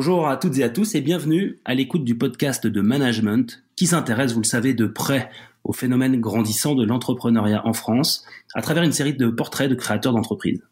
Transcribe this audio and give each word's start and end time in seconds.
Bonjour 0.00 0.28
à 0.28 0.36
toutes 0.36 0.56
et 0.58 0.62
à 0.62 0.68
tous 0.68 0.94
et 0.94 1.00
bienvenue 1.00 1.58
à 1.64 1.74
l'écoute 1.74 2.04
du 2.04 2.16
podcast 2.16 2.68
de 2.68 2.80
Management 2.80 3.64
qui 3.74 3.88
s'intéresse, 3.88 4.32
vous 4.32 4.42
le 4.42 4.46
savez, 4.46 4.72
de 4.72 4.86
près 4.86 5.28
au 5.64 5.72
phénomène 5.72 6.20
grandissant 6.20 6.76
de 6.76 6.84
l'entrepreneuriat 6.84 7.66
en 7.66 7.72
France 7.72 8.24
à 8.54 8.62
travers 8.62 8.84
une 8.84 8.92
série 8.92 9.14
de 9.14 9.26
portraits 9.28 9.68
de 9.68 9.74
créateurs 9.74 10.12
d'entreprises. 10.12 10.62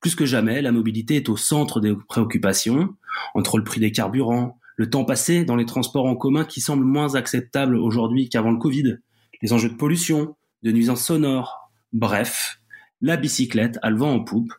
Plus 0.00 0.16
que 0.16 0.26
jamais, 0.26 0.62
la 0.62 0.72
mobilité 0.72 1.14
est 1.14 1.28
au 1.28 1.36
centre 1.36 1.78
des 1.78 1.94
préoccupations, 1.94 2.96
entre 3.36 3.56
le 3.56 3.62
prix 3.62 3.78
des 3.78 3.92
carburants, 3.92 4.58
le 4.74 4.90
temps 4.90 5.04
passé 5.04 5.44
dans 5.44 5.54
les 5.54 5.64
transports 5.64 6.06
en 6.06 6.16
commun 6.16 6.44
qui 6.44 6.60
semblent 6.60 6.82
moins 6.82 7.14
acceptables 7.14 7.76
aujourd'hui 7.76 8.28
qu'avant 8.28 8.50
le 8.50 8.58
Covid, 8.58 8.96
les 9.42 9.52
enjeux 9.52 9.70
de 9.70 9.76
pollution, 9.76 10.34
de 10.64 10.72
nuisances 10.72 11.04
sonores, 11.04 11.70
bref, 11.92 12.58
la 13.00 13.16
bicyclette 13.16 13.78
a 13.82 13.90
le 13.90 13.96
vent 13.96 14.12
en 14.12 14.24
poupe, 14.24 14.52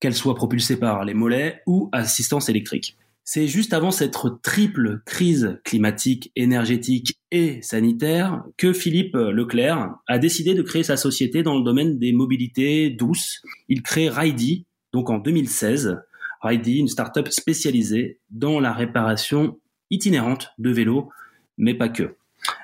qu'elle 0.00 0.14
soit 0.14 0.34
propulsée 0.34 0.78
par 0.78 1.04
les 1.04 1.12
mollets 1.12 1.60
ou 1.66 1.90
assistance 1.92 2.48
électrique. 2.48 2.96
C'est 3.30 3.46
juste 3.46 3.74
avant 3.74 3.90
cette 3.90 4.16
triple 4.42 5.02
crise 5.04 5.60
climatique, 5.62 6.32
énergétique 6.34 7.18
et 7.30 7.60
sanitaire 7.60 8.42
que 8.56 8.72
Philippe 8.72 9.16
Leclerc 9.16 9.96
a 10.06 10.18
décidé 10.18 10.54
de 10.54 10.62
créer 10.62 10.82
sa 10.82 10.96
société 10.96 11.42
dans 11.42 11.58
le 11.58 11.62
domaine 11.62 11.98
des 11.98 12.14
mobilités 12.14 12.88
douces. 12.88 13.42
Il 13.68 13.82
crée 13.82 14.08
Ridey, 14.08 14.64
donc 14.94 15.10
en 15.10 15.18
2016. 15.18 15.98
Ridey, 16.40 16.76
une 16.78 16.88
start-up 16.88 17.28
spécialisée 17.28 18.18
dans 18.30 18.60
la 18.60 18.72
réparation 18.72 19.58
itinérante 19.90 20.54
de 20.56 20.70
vélos, 20.70 21.10
mais 21.58 21.74
pas 21.74 21.90
que. 21.90 22.14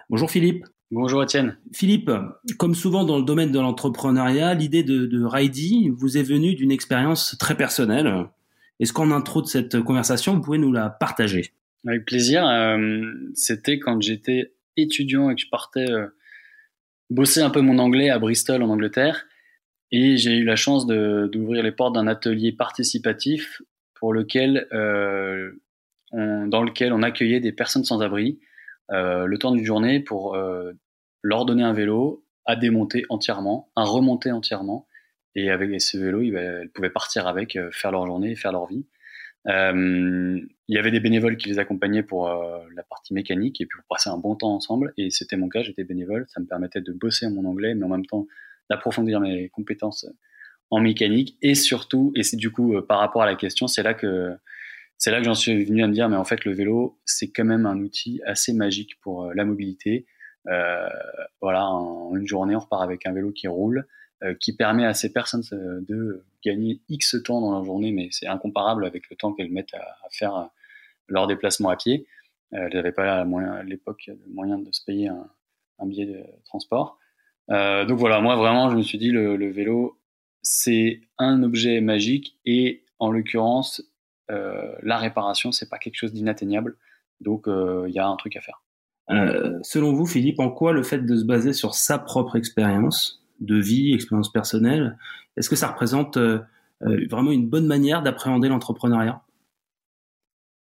Bonjour 0.08 0.30
Philippe. 0.30 0.64
Bonjour 0.90 1.22
Étienne. 1.22 1.58
Philippe, 1.74 2.10
comme 2.56 2.74
souvent 2.74 3.04
dans 3.04 3.18
le 3.18 3.24
domaine 3.24 3.52
de 3.52 3.60
l'entrepreneuriat, 3.60 4.54
l'idée 4.54 4.82
de, 4.82 5.04
de 5.04 5.24
Ridey 5.24 5.90
vous 5.94 6.16
est 6.16 6.22
venue 6.22 6.54
d'une 6.54 6.72
expérience 6.72 7.36
très 7.38 7.54
personnelle. 7.54 8.30
Est-ce 8.80 8.92
qu'en 8.92 9.10
intro 9.10 9.42
de 9.42 9.46
cette 9.46 9.80
conversation, 9.80 10.34
vous 10.34 10.40
pouvez 10.40 10.58
nous 10.58 10.72
la 10.72 10.90
partager? 10.90 11.52
Avec 11.86 12.06
plaisir. 12.06 12.46
Euh, 12.46 13.12
c'était 13.34 13.78
quand 13.78 14.00
j'étais 14.00 14.52
étudiant 14.76 15.30
et 15.30 15.34
que 15.34 15.40
je 15.40 15.48
partais 15.48 15.90
euh, 15.90 16.06
bosser 17.10 17.40
un 17.40 17.50
peu 17.50 17.60
mon 17.60 17.78
anglais 17.78 18.10
à 18.10 18.18
Bristol 18.18 18.62
en 18.62 18.70
Angleterre. 18.70 19.26
Et 19.90 20.16
j'ai 20.16 20.36
eu 20.38 20.44
la 20.44 20.56
chance 20.56 20.86
d'ouvrir 20.86 21.62
les 21.62 21.70
portes 21.70 21.94
d'un 21.94 22.08
atelier 22.08 22.52
participatif 22.52 23.62
pour 23.94 24.12
lequel, 24.12 24.66
euh, 24.72 25.52
dans 26.12 26.62
lequel 26.64 26.92
on 26.92 27.02
accueillait 27.02 27.38
des 27.38 27.52
personnes 27.52 27.84
sans 27.84 28.02
abri 28.02 28.40
le 28.88 29.36
temps 29.36 29.52
d'une 29.52 29.64
journée 29.64 30.00
pour 30.00 30.36
leur 31.22 31.44
donner 31.44 31.62
un 31.62 31.72
vélo 31.72 32.24
à 32.44 32.56
démonter 32.56 33.04
entièrement, 33.08 33.70
à 33.76 33.84
remonter 33.84 34.32
entièrement 34.32 34.88
et 35.34 35.50
avec 35.50 35.80
ce 35.80 35.98
vélo, 35.98 36.22
ils, 36.22 36.70
pouvaient 36.74 36.90
partir 36.90 37.26
avec, 37.26 37.56
euh, 37.56 37.70
faire 37.72 37.90
leur 37.90 38.06
journée, 38.06 38.36
faire 38.36 38.52
leur 38.52 38.66
vie. 38.66 38.86
Euh, 39.46 40.40
il 40.68 40.74
y 40.74 40.78
avait 40.78 40.90
des 40.90 41.00
bénévoles 41.00 41.36
qui 41.36 41.48
les 41.48 41.58
accompagnaient 41.58 42.02
pour 42.02 42.28
euh, 42.28 42.58
la 42.74 42.82
partie 42.82 43.12
mécanique 43.12 43.60
et 43.60 43.66
puis 43.66 43.78
pour 43.78 43.96
passer 43.96 44.08
un 44.08 44.16
bon 44.16 44.36
temps 44.36 44.54
ensemble. 44.54 44.94
Et 44.96 45.10
c'était 45.10 45.36
mon 45.36 45.48
cas, 45.48 45.62
j'étais 45.62 45.84
bénévole. 45.84 46.24
Ça 46.28 46.40
me 46.40 46.46
permettait 46.46 46.80
de 46.80 46.92
bosser 46.92 47.28
mon 47.28 47.44
anglais, 47.44 47.74
mais 47.74 47.84
en 47.84 47.88
même 47.88 48.06
temps 48.06 48.26
d'approfondir 48.70 49.20
mes 49.20 49.48
compétences 49.50 50.06
en 50.70 50.80
mécanique. 50.80 51.36
Et 51.42 51.54
surtout, 51.54 52.12
et 52.14 52.22
c'est 52.22 52.36
du 52.36 52.50
coup 52.50 52.80
par 52.82 53.00
rapport 53.00 53.22
à 53.22 53.26
la 53.26 53.34
question, 53.34 53.66
c'est 53.66 53.82
là 53.82 53.92
que 53.92 54.34
c'est 54.96 55.10
là 55.10 55.18
que 55.18 55.24
j'en 55.24 55.34
suis 55.34 55.64
venu 55.64 55.82
à 55.82 55.88
me 55.88 55.92
dire, 55.92 56.08
mais 56.08 56.16
en 56.16 56.24
fait 56.24 56.46
le 56.46 56.52
vélo, 56.52 56.98
c'est 57.04 57.30
quand 57.30 57.44
même 57.44 57.66
un 57.66 57.78
outil 57.80 58.22
assez 58.24 58.54
magique 58.54 58.98
pour 59.02 59.34
la 59.34 59.44
mobilité. 59.44 60.06
Voilà, 61.42 61.66
en 61.66 62.16
une 62.16 62.26
journée, 62.26 62.56
on 62.56 62.60
repart 62.60 62.82
avec 62.82 63.04
un 63.04 63.12
vélo 63.12 63.32
qui 63.32 63.48
roule. 63.48 63.86
Euh, 64.22 64.32
qui 64.38 64.54
permet 64.54 64.86
à 64.86 64.94
ces 64.94 65.12
personnes 65.12 65.42
euh, 65.52 65.80
de 65.88 66.22
gagner 66.44 66.80
X 66.88 67.16
temps 67.24 67.40
dans 67.40 67.50
leur 67.50 67.64
journée, 67.64 67.90
mais 67.90 68.08
c'est 68.12 68.28
incomparable 68.28 68.86
avec 68.86 69.10
le 69.10 69.16
temps 69.16 69.32
qu'elles 69.32 69.50
mettent 69.50 69.74
à, 69.74 69.96
faire 70.12 70.36
euh, 70.36 70.44
leur 71.08 71.26
déplacement 71.26 71.68
à 71.68 71.76
pied. 71.76 72.06
elles 72.52 72.72
n'avaient 72.72 72.92
pas 72.92 73.22
à 73.22 73.62
l'époque 73.64 74.04
le 74.06 74.32
moyen 74.32 74.58
de 74.58 74.70
se 74.70 74.84
payer 74.84 75.08
un, 75.08 75.86
billet 75.86 76.06
de 76.06 76.22
transport. 76.44 76.98
donc 77.48 77.98
voilà, 77.98 78.20
moi 78.20 78.36
vraiment, 78.36 78.70
je 78.70 78.76
me 78.76 78.82
suis 78.82 78.98
dit, 78.98 79.10
le, 79.10 79.36
le 79.36 79.50
vélo, 79.50 80.00
c'est 80.40 81.00
un 81.18 81.42
objet 81.42 81.80
magique 81.80 82.38
et 82.46 82.84
en 83.00 83.10
l'occurrence, 83.10 83.82
la 84.28 84.96
réparation, 84.96 85.50
c'est 85.52 85.68
pas 85.68 85.78
quelque 85.78 85.96
chose 85.96 86.12
d'inatteignable. 86.12 86.76
Donc 87.20 87.46
il 87.48 87.92
y 87.92 87.98
a 87.98 88.06
un 88.06 88.16
truc 88.16 88.36
à 88.36 88.40
faire. 88.40 88.62
selon 89.62 89.92
vous, 89.92 90.06
Philippe, 90.06 90.38
en 90.38 90.50
quoi 90.50 90.72
le 90.72 90.84
fait 90.84 91.00
de 91.00 91.16
se 91.16 91.24
baser 91.24 91.52
sur 91.52 91.74
sa 91.74 91.98
propre 91.98 92.36
expérience 92.36 93.23
de 93.44 93.56
vie, 93.56 93.94
expérience 93.94 94.32
personnelle. 94.32 94.98
Est-ce 95.36 95.48
que 95.48 95.56
ça 95.56 95.68
représente 95.68 96.16
euh, 96.16 96.40
euh, 96.82 97.06
vraiment 97.10 97.32
une 97.32 97.48
bonne 97.48 97.66
manière 97.66 98.02
d'appréhender 98.02 98.48
l'entrepreneuriat? 98.48 99.22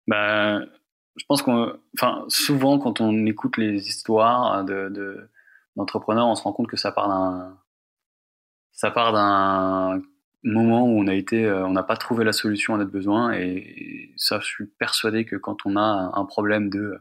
Bah, 0.08 0.60
je 1.16 1.26
pense 1.28 1.42
qu'on, 1.42 1.74
souvent 2.28 2.78
quand 2.80 3.02
on 3.02 3.26
écoute 3.26 3.58
les 3.58 3.88
histoires 3.88 4.64
de, 4.64 5.30
d'entrepreneurs, 5.76 6.28
on 6.28 6.36
se 6.36 6.44
rend 6.44 6.54
compte 6.54 6.68
que 6.68 6.78
ça 6.78 6.92
part 6.92 7.08
d'un, 9.14 10.02
moment 10.44 10.88
où 10.88 11.04
euh, 11.04 11.64
on 11.66 11.72
n'a 11.72 11.84
pas 11.84 11.98
trouvé 11.98 12.24
la 12.24 12.34
solution 12.34 12.76
à 12.76 12.78
notre 12.78 12.92
besoin, 12.92 13.34
et 13.34 14.14
ça, 14.16 14.40
je 14.40 14.46
suis 14.46 14.66
persuadé 14.66 15.26
que 15.26 15.36
quand 15.36 15.66
on 15.66 15.76
a 15.76 16.12
un 16.14 16.26
problème 16.26 16.70
de 16.70 17.00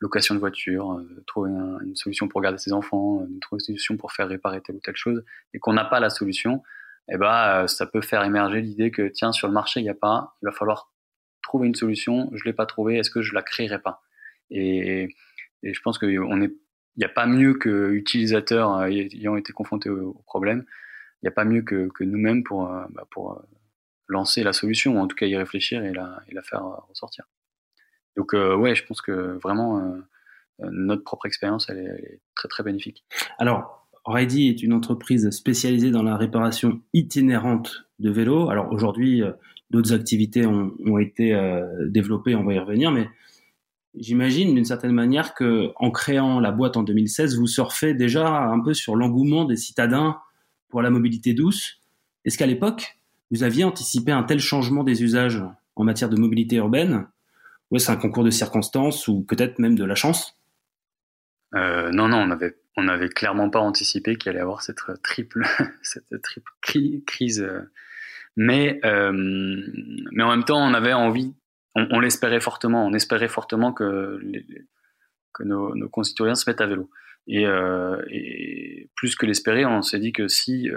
location 0.00 0.34
de 0.34 0.40
voiture, 0.40 0.92
euh, 0.92 1.24
trouver 1.26 1.50
une 1.50 1.96
solution 1.96 2.28
pour 2.28 2.40
garder 2.40 2.58
ses 2.58 2.72
enfants, 2.72 3.22
euh, 3.22 3.38
trouver 3.40 3.60
une 3.60 3.64
solution 3.64 3.96
pour 3.96 4.12
faire 4.12 4.28
réparer 4.28 4.60
telle 4.60 4.76
ou 4.76 4.80
telle 4.80 4.96
chose, 4.96 5.24
et 5.54 5.58
qu'on 5.58 5.72
n'a 5.72 5.84
pas 5.84 6.00
la 6.00 6.10
solution, 6.10 6.62
eh 7.08 7.16
ben, 7.16 7.62
euh, 7.62 7.66
ça 7.66 7.86
peut 7.86 8.00
faire 8.00 8.22
émerger 8.24 8.60
l'idée 8.60 8.90
que 8.90 9.08
tiens, 9.08 9.32
sur 9.32 9.48
le 9.48 9.54
marché, 9.54 9.80
il 9.80 9.84
n'y 9.84 9.90
a 9.90 9.94
pas, 9.94 10.36
il 10.42 10.46
va 10.46 10.52
falloir 10.52 10.92
trouver 11.42 11.68
une 11.68 11.74
solution, 11.74 12.30
je 12.34 12.44
l'ai 12.44 12.52
pas 12.52 12.66
trouvée, 12.66 12.98
est-ce 12.98 13.10
que 13.10 13.22
je 13.22 13.34
la 13.34 13.42
créerai 13.42 13.78
pas? 13.80 14.02
Et, 14.50 15.08
et, 15.62 15.74
je 15.74 15.80
pense 15.82 15.98
qu'il 15.98 16.20
on 16.20 16.40
est, 16.42 16.52
n'y 16.96 17.04
a 17.04 17.08
pas 17.08 17.26
mieux 17.26 17.54
que 17.54 17.92
utilisateurs 17.92 18.84
ayant 18.84 19.36
été 19.36 19.52
confrontés 19.52 19.90
au, 19.90 20.14
problème, 20.26 20.64
il 21.22 21.26
n'y 21.26 21.28
a 21.28 21.32
pas 21.32 21.44
mieux 21.44 21.62
que, 21.62 21.88
que 21.88 22.04
nous-mêmes 22.04 22.44
pour, 22.44 22.66
bah, 22.90 23.06
pour 23.10 23.42
lancer 24.08 24.42
la 24.44 24.52
solution, 24.52 24.96
ou 24.96 24.98
en 24.98 25.06
tout 25.06 25.16
cas 25.16 25.26
y 25.26 25.36
réfléchir 25.36 25.84
et 25.84 25.92
la, 25.92 26.22
et 26.28 26.34
la 26.34 26.42
faire 26.42 26.64
ressortir. 26.88 27.26
Donc 28.16 28.34
euh, 28.34 28.56
ouais, 28.56 28.74
je 28.74 28.84
pense 28.84 29.00
que 29.00 29.38
vraiment 29.42 29.78
euh, 29.78 29.96
euh, 30.62 30.68
notre 30.70 31.04
propre 31.04 31.26
expérience, 31.26 31.68
elle, 31.68 31.78
est, 31.78 32.20
très 32.34 32.48
très 32.48 32.62
bénéfique. 32.62 33.04
Alors, 33.38 33.86
Ridey 34.04 34.48
est 34.48 34.62
une 34.62 34.72
entreprise 34.72 35.28
spécialisée 35.30 35.90
dans 35.90 36.02
la 36.02 36.16
réparation 36.16 36.80
itinérante 36.92 37.86
de 37.98 38.10
vélos. 38.10 38.50
Alors 38.50 38.72
aujourd'hui, 38.72 39.22
d'autres 39.70 39.92
activités 39.92 40.46
ont, 40.46 40.72
ont 40.84 40.98
été 40.98 41.36
développées, 41.88 42.36
on 42.36 42.44
va 42.44 42.54
y 42.54 42.58
revenir, 42.60 42.92
mais 42.92 43.08
j'imagine 43.96 44.54
d'une 44.54 44.64
certaine 44.64 44.92
manière 44.92 45.34
que 45.34 45.72
en 45.74 45.90
créant 45.90 46.38
la 46.38 46.52
boîte 46.52 46.76
en 46.76 46.84
2016, 46.84 47.36
vous 47.36 47.48
surfez 47.48 47.94
déjà 47.94 48.28
un 48.28 48.60
peu 48.60 48.74
sur 48.74 48.94
l'engouement 48.94 49.44
des 49.44 49.56
citadins 49.56 50.20
pour 50.68 50.82
la 50.82 50.90
mobilité 50.90 51.34
douce. 51.34 51.80
Est-ce 52.24 52.38
qu'à 52.38 52.46
l'époque, 52.46 52.98
vous 53.32 53.42
aviez 53.42 53.64
anticipé 53.64 54.12
un 54.12 54.22
tel 54.22 54.38
changement 54.38 54.84
des 54.84 55.02
usages 55.02 55.42
en 55.74 55.82
matière 55.82 56.10
de 56.10 56.16
mobilité 56.16 56.56
urbaine 56.56 57.08
ouais, 57.70 57.78
c'est 57.78 57.92
un 57.92 57.96
concours 57.96 58.24
de 58.24 58.30
circonstances 58.30 59.08
ou 59.08 59.22
peut-être 59.22 59.58
même 59.58 59.74
de 59.74 59.84
la 59.84 59.94
chance? 59.94 60.38
Euh, 61.54 61.90
Non, 61.90 62.08
non, 62.08 62.18
on 62.18 62.30
avait, 62.30 62.56
on 62.76 62.84
n'avait 62.84 63.08
clairement 63.08 63.50
pas 63.50 63.60
anticipé 63.60 64.16
qu'il 64.16 64.30
allait 64.30 64.38
y 64.38 64.42
avoir 64.42 64.62
cette 64.62 64.80
triple, 65.02 65.46
cette 65.82 66.20
triple 66.22 66.52
crise. 67.06 67.42
Euh. 67.42 67.62
Mais, 68.36 68.80
euh, 68.84 69.12
mais 69.12 70.22
en 70.22 70.30
même 70.30 70.44
temps, 70.44 70.58
on 70.58 70.74
avait 70.74 70.92
envie, 70.92 71.34
on, 71.74 72.00
l'espérait 72.00 72.40
fortement, 72.40 72.86
on 72.86 72.92
espérait 72.92 73.28
fortement 73.28 73.72
que, 73.72 74.20
nos, 75.40 75.88
concitoyens 75.88 76.34
se 76.34 76.48
mettent 76.48 76.60
à 76.60 76.66
vélo. 76.66 76.90
Et, 77.28 77.44
et 78.10 78.90
plus 78.94 79.16
que 79.16 79.24
l'espérer, 79.24 79.64
on 79.64 79.80
s'est 79.80 79.98
dit 79.98 80.12
que 80.12 80.28
si 80.28 80.68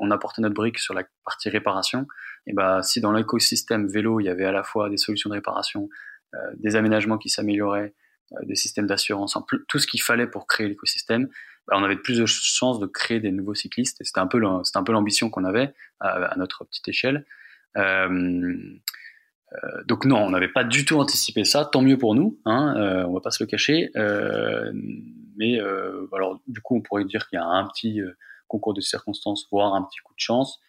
on 0.00 0.10
apportait 0.10 0.42
notre 0.42 0.56
brique 0.56 0.80
sur 0.80 0.92
la 0.92 1.04
partie 1.24 1.50
réparation, 1.50 2.08
et 2.46 2.52
ben 2.52 2.82
si 2.82 3.00
dans 3.00 3.12
l'écosystème 3.12 3.86
vélo 3.86 4.20
il 4.20 4.24
y 4.24 4.28
avait 4.28 4.44
à 4.44 4.52
la 4.52 4.62
fois 4.62 4.90
des 4.90 4.96
solutions 4.96 5.30
de 5.30 5.34
réparation, 5.34 5.84
euh, 5.84 6.13
des 6.56 6.76
aménagements 6.76 7.18
qui 7.18 7.28
s'amélioraient, 7.28 7.94
euh, 8.32 8.44
des 8.46 8.56
systèmes 8.56 8.86
d'assurance, 8.86 9.36
tout 9.68 9.78
ce 9.78 9.86
qu'il 9.86 10.02
fallait 10.02 10.26
pour 10.26 10.46
créer 10.46 10.68
l'écosystème, 10.68 11.28
bah, 11.66 11.76
on 11.76 11.84
avait 11.84 11.96
plus 11.96 12.18
de 12.18 12.26
chances 12.26 12.78
de 12.78 12.86
créer 12.86 13.20
des 13.20 13.30
nouveaux 13.30 13.54
cyclistes. 13.54 13.98
C'était 14.02 14.20
un 14.20 14.26
peu 14.26 14.40
c'était 14.64 14.78
un 14.78 14.82
peu 14.82 14.92
l'ambition 14.92 15.28
qu'on 15.28 15.44
avait 15.44 15.74
à, 16.00 16.34
notre 16.36 16.64
petite 16.64 16.88
échelle. 16.88 17.26
Euh, 17.76 18.78
donc 19.86 20.04
non, 20.04 20.18
on 20.18 20.30
n'avait 20.30 20.48
pas 20.48 20.64
du 20.64 20.84
tout 20.84 20.98
anticipé 20.98 21.44
ça. 21.44 21.64
Tant 21.64 21.82
mieux 21.82 21.98
pour 21.98 22.14
nous, 22.14 22.40
hein, 22.44 23.04
on 23.06 23.12
va 23.12 23.20
pas 23.20 23.30
se 23.30 23.42
le 23.42 23.46
cacher. 23.46 23.90
mais 25.36 25.60
alors 26.12 26.40
du 26.46 26.60
coup, 26.60 26.76
on 26.76 26.80
pourrait 26.80 27.04
dire 27.04 27.28
qu'il 27.28 27.38
y 27.38 27.42
a 27.42 27.46
un 27.46 27.66
petit 27.68 28.00
concours 28.48 28.74
de 28.74 28.80
circonstances, 28.80 29.46
voire 29.50 29.74
un 29.74 29.82
petit 29.82 30.00
coup 30.00 30.14
de 30.14 30.20
chance. 30.20 30.60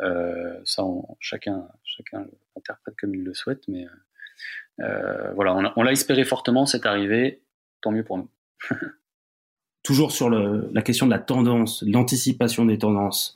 ça, 0.00 0.82
chacun, 1.20 1.68
chacun 1.84 2.26
l'interprète 2.56 2.94
comme 2.98 3.14
il 3.14 3.22
le 3.22 3.34
souhaite, 3.34 3.62
mais 3.68 3.86
voilà, 4.78 5.72
on, 5.76 5.82
l'a 5.82 5.92
espéré 5.92 6.24
fortement, 6.24 6.66
c'est 6.66 6.86
arrivé, 6.86 7.42
tant 7.80 7.90
mieux 7.90 8.04
pour 8.04 8.18
nous. 8.18 8.28
Toujours 9.82 10.12
sur 10.12 10.30
la 10.30 10.82
question 10.82 11.06
de 11.06 11.10
la 11.10 11.18
tendance, 11.18 11.84
l'anticipation 11.86 12.64
des 12.64 12.78
tendances. 12.78 13.34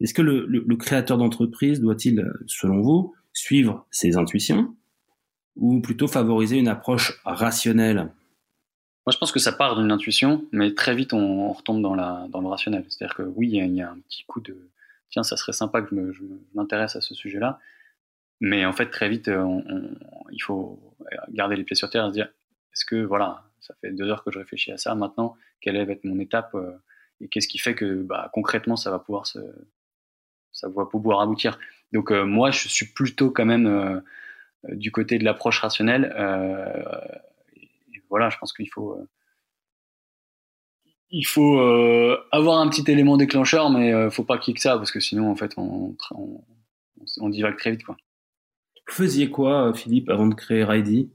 Est-ce 0.00 0.12
que 0.12 0.22
le, 0.22 0.76
créateur 0.76 1.18
d'entreprise 1.18 1.80
doit-il, 1.80 2.30
selon 2.46 2.80
vous, 2.80 3.14
suivre 3.32 3.86
ses 3.90 4.16
intuitions 4.16 4.74
ou 5.56 5.80
plutôt 5.80 6.08
favoriser 6.08 6.58
une 6.58 6.68
approche 6.68 7.20
rationnelle? 7.24 8.10
Moi, 9.06 9.12
je 9.12 9.18
pense 9.18 9.32
que 9.32 9.38
ça 9.38 9.52
part 9.52 9.76
d'une 9.76 9.92
intuition, 9.92 10.44
mais 10.50 10.74
très 10.74 10.94
vite, 10.94 11.12
on, 11.12 11.52
retombe 11.52 11.82
dans, 11.82 11.94
la, 11.94 12.26
dans 12.30 12.40
le 12.40 12.48
rationnel. 12.48 12.84
C'est-à-dire 12.88 13.14
que 13.14 13.22
oui, 13.22 13.50
il 13.52 13.74
y, 13.74 13.82
a 13.82 13.90
un 13.90 13.98
petit 14.08 14.24
coup 14.26 14.40
de 14.40 14.56
tiens, 15.10 15.22
ça 15.22 15.36
serait 15.36 15.52
sympa 15.52 15.82
que 15.82 16.12
je 16.12 16.22
m'intéresse 16.54 16.96
à 16.96 17.00
ce 17.00 17.14
sujet-là, 17.14 17.60
mais 18.44 18.64
en 18.66 18.72
fait, 18.72 18.90
très 18.90 19.08
vite, 19.08 19.30
il 20.30 20.42
faut 20.42 20.78
garder 21.30 21.56
les 21.56 21.64
pieds 21.64 21.76
sur 21.76 21.88
terre 21.90 22.04
et 22.04 22.08
se 22.08 22.12
dire 22.12 22.28
est-ce 22.72 22.84
que, 22.84 22.96
voilà, 22.96 23.44
ça 23.60 23.74
fait 23.80 23.92
deux 23.92 24.08
heures 24.08 24.22
que 24.24 24.30
je 24.30 24.38
réfléchis 24.38 24.72
à 24.72 24.78
ça, 24.78 24.94
maintenant, 24.94 25.36
quelle 25.60 25.82
va 25.86 25.92
être 25.92 26.04
mon 26.04 26.18
étape 26.18 26.54
euh, 26.54 26.72
et 27.20 27.28
qu'est-ce 27.28 27.48
qui 27.48 27.58
fait 27.58 27.74
que 27.74 28.02
bah, 28.02 28.30
concrètement, 28.32 28.76
ça 28.76 28.90
va 28.90 28.98
pouvoir 28.98 29.26
se, 29.26 29.38
ça 30.52 30.68
va 30.68 30.84
pouvoir 30.84 31.20
aboutir. 31.20 31.58
Donc 31.92 32.10
euh, 32.10 32.24
moi, 32.24 32.50
je 32.50 32.68
suis 32.68 32.86
plutôt 32.86 33.30
quand 33.30 33.46
même 33.46 33.66
euh, 33.66 34.00
du 34.74 34.90
côté 34.92 35.18
de 35.18 35.24
l'approche 35.24 35.60
rationnelle. 35.60 36.12
Euh, 36.18 37.00
voilà, 38.10 38.28
je 38.28 38.36
pense 38.38 38.52
qu'il 38.52 38.68
faut 38.68 38.98
il 41.10 41.26
faut 41.26 41.60
avoir 42.32 42.58
un 42.58 42.68
petit 42.68 42.90
élément 42.90 43.16
déclencheur, 43.16 43.70
mais 43.70 43.92
ne 43.92 44.10
faut 44.10 44.24
pas 44.24 44.36
qu'il 44.38 44.50
y 44.50 44.52
ait 44.52 44.56
que 44.56 44.60
ça, 44.60 44.76
parce 44.76 44.90
que 44.90 44.98
sinon, 44.98 45.30
en 45.30 45.36
fait, 45.36 45.52
on, 45.56 45.96
on 47.20 47.28
divague 47.28 47.56
très 47.56 47.70
vite. 47.70 47.84
Quoi. 47.84 47.96
Vous 48.86 48.94
faisiez 48.94 49.30
quoi, 49.30 49.72
Philippe, 49.74 50.10
avant 50.10 50.26
de 50.26 50.34
créer 50.34 50.64
Ridy 50.64 51.10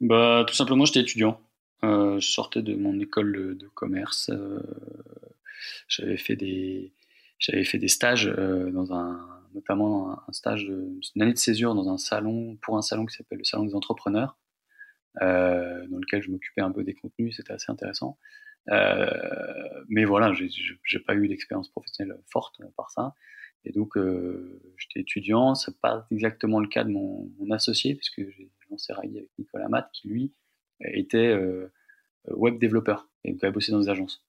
bah, 0.00 0.44
Tout 0.46 0.54
simplement, 0.54 0.84
j'étais 0.84 1.00
étudiant. 1.00 1.40
je 1.82 2.18
sortais 2.20 2.62
de 2.62 2.74
mon 2.74 2.98
école 2.98 3.56
de 3.56 3.68
commerce. 3.68 4.30
J'avais 5.88 6.16
fait 6.16 6.36
des, 6.36 6.92
j'avais 7.40 7.64
fait 7.64 7.78
des 7.78 7.88
stages 7.88 8.26
euh, 8.26 8.70
dans 8.70 8.92
un, 8.92 9.18
notamment 9.54 10.12
un, 10.28 10.32
stage 10.32 10.64
d'une 10.64 11.22
année 11.22 11.32
de 11.32 11.38
césure 11.38 11.74
dans 11.74 11.88
un 11.88 11.98
salon, 11.98 12.56
pour 12.62 12.76
un 12.76 12.82
salon 12.82 13.06
qui 13.06 13.16
s'appelle 13.16 13.38
le 13.38 13.44
Salon 13.44 13.64
des 13.64 13.74
entrepreneurs, 13.74 14.38
euh, 15.22 15.86
dans 15.88 15.98
lequel 15.98 16.22
je 16.22 16.30
m'occupais 16.30 16.60
un 16.60 16.70
peu 16.70 16.84
des 16.84 16.94
contenus, 16.94 17.34
c'était 17.36 17.52
assez 17.52 17.72
intéressant. 17.72 18.18
Euh, 18.68 19.08
mais 19.88 20.04
voilà, 20.04 20.32
j'ai 20.34 20.98
pas 21.00 21.14
eu 21.14 21.28
d'expérience 21.28 21.70
professionnelle 21.70 22.16
forte 22.30 22.60
par 22.76 22.90
ça. 22.90 23.14
Et 23.64 23.72
donc, 23.72 23.98
j'étais 24.76 25.00
étudiant. 25.00 25.54
C'est 25.54 25.78
pas 25.80 26.06
exactement 26.10 26.60
le 26.60 26.68
cas 26.68 26.84
de 26.84 26.90
mon, 26.90 27.30
associé, 27.50 27.94
puisque 27.94 28.20
j'ai 28.30 28.50
lancé 28.70 28.92
Rai 28.92 29.08
avec 29.08 29.30
Nicolas 29.38 29.68
Matt, 29.68 29.90
qui 29.92 30.08
lui 30.08 30.32
était 30.80 31.38
web 32.28 32.58
développeur 32.58 33.08
et 33.24 33.32
donc 33.32 33.44
avait 33.44 33.52
bossé 33.52 33.72
dans 33.72 33.80
des 33.80 33.88
agences. 33.88 34.24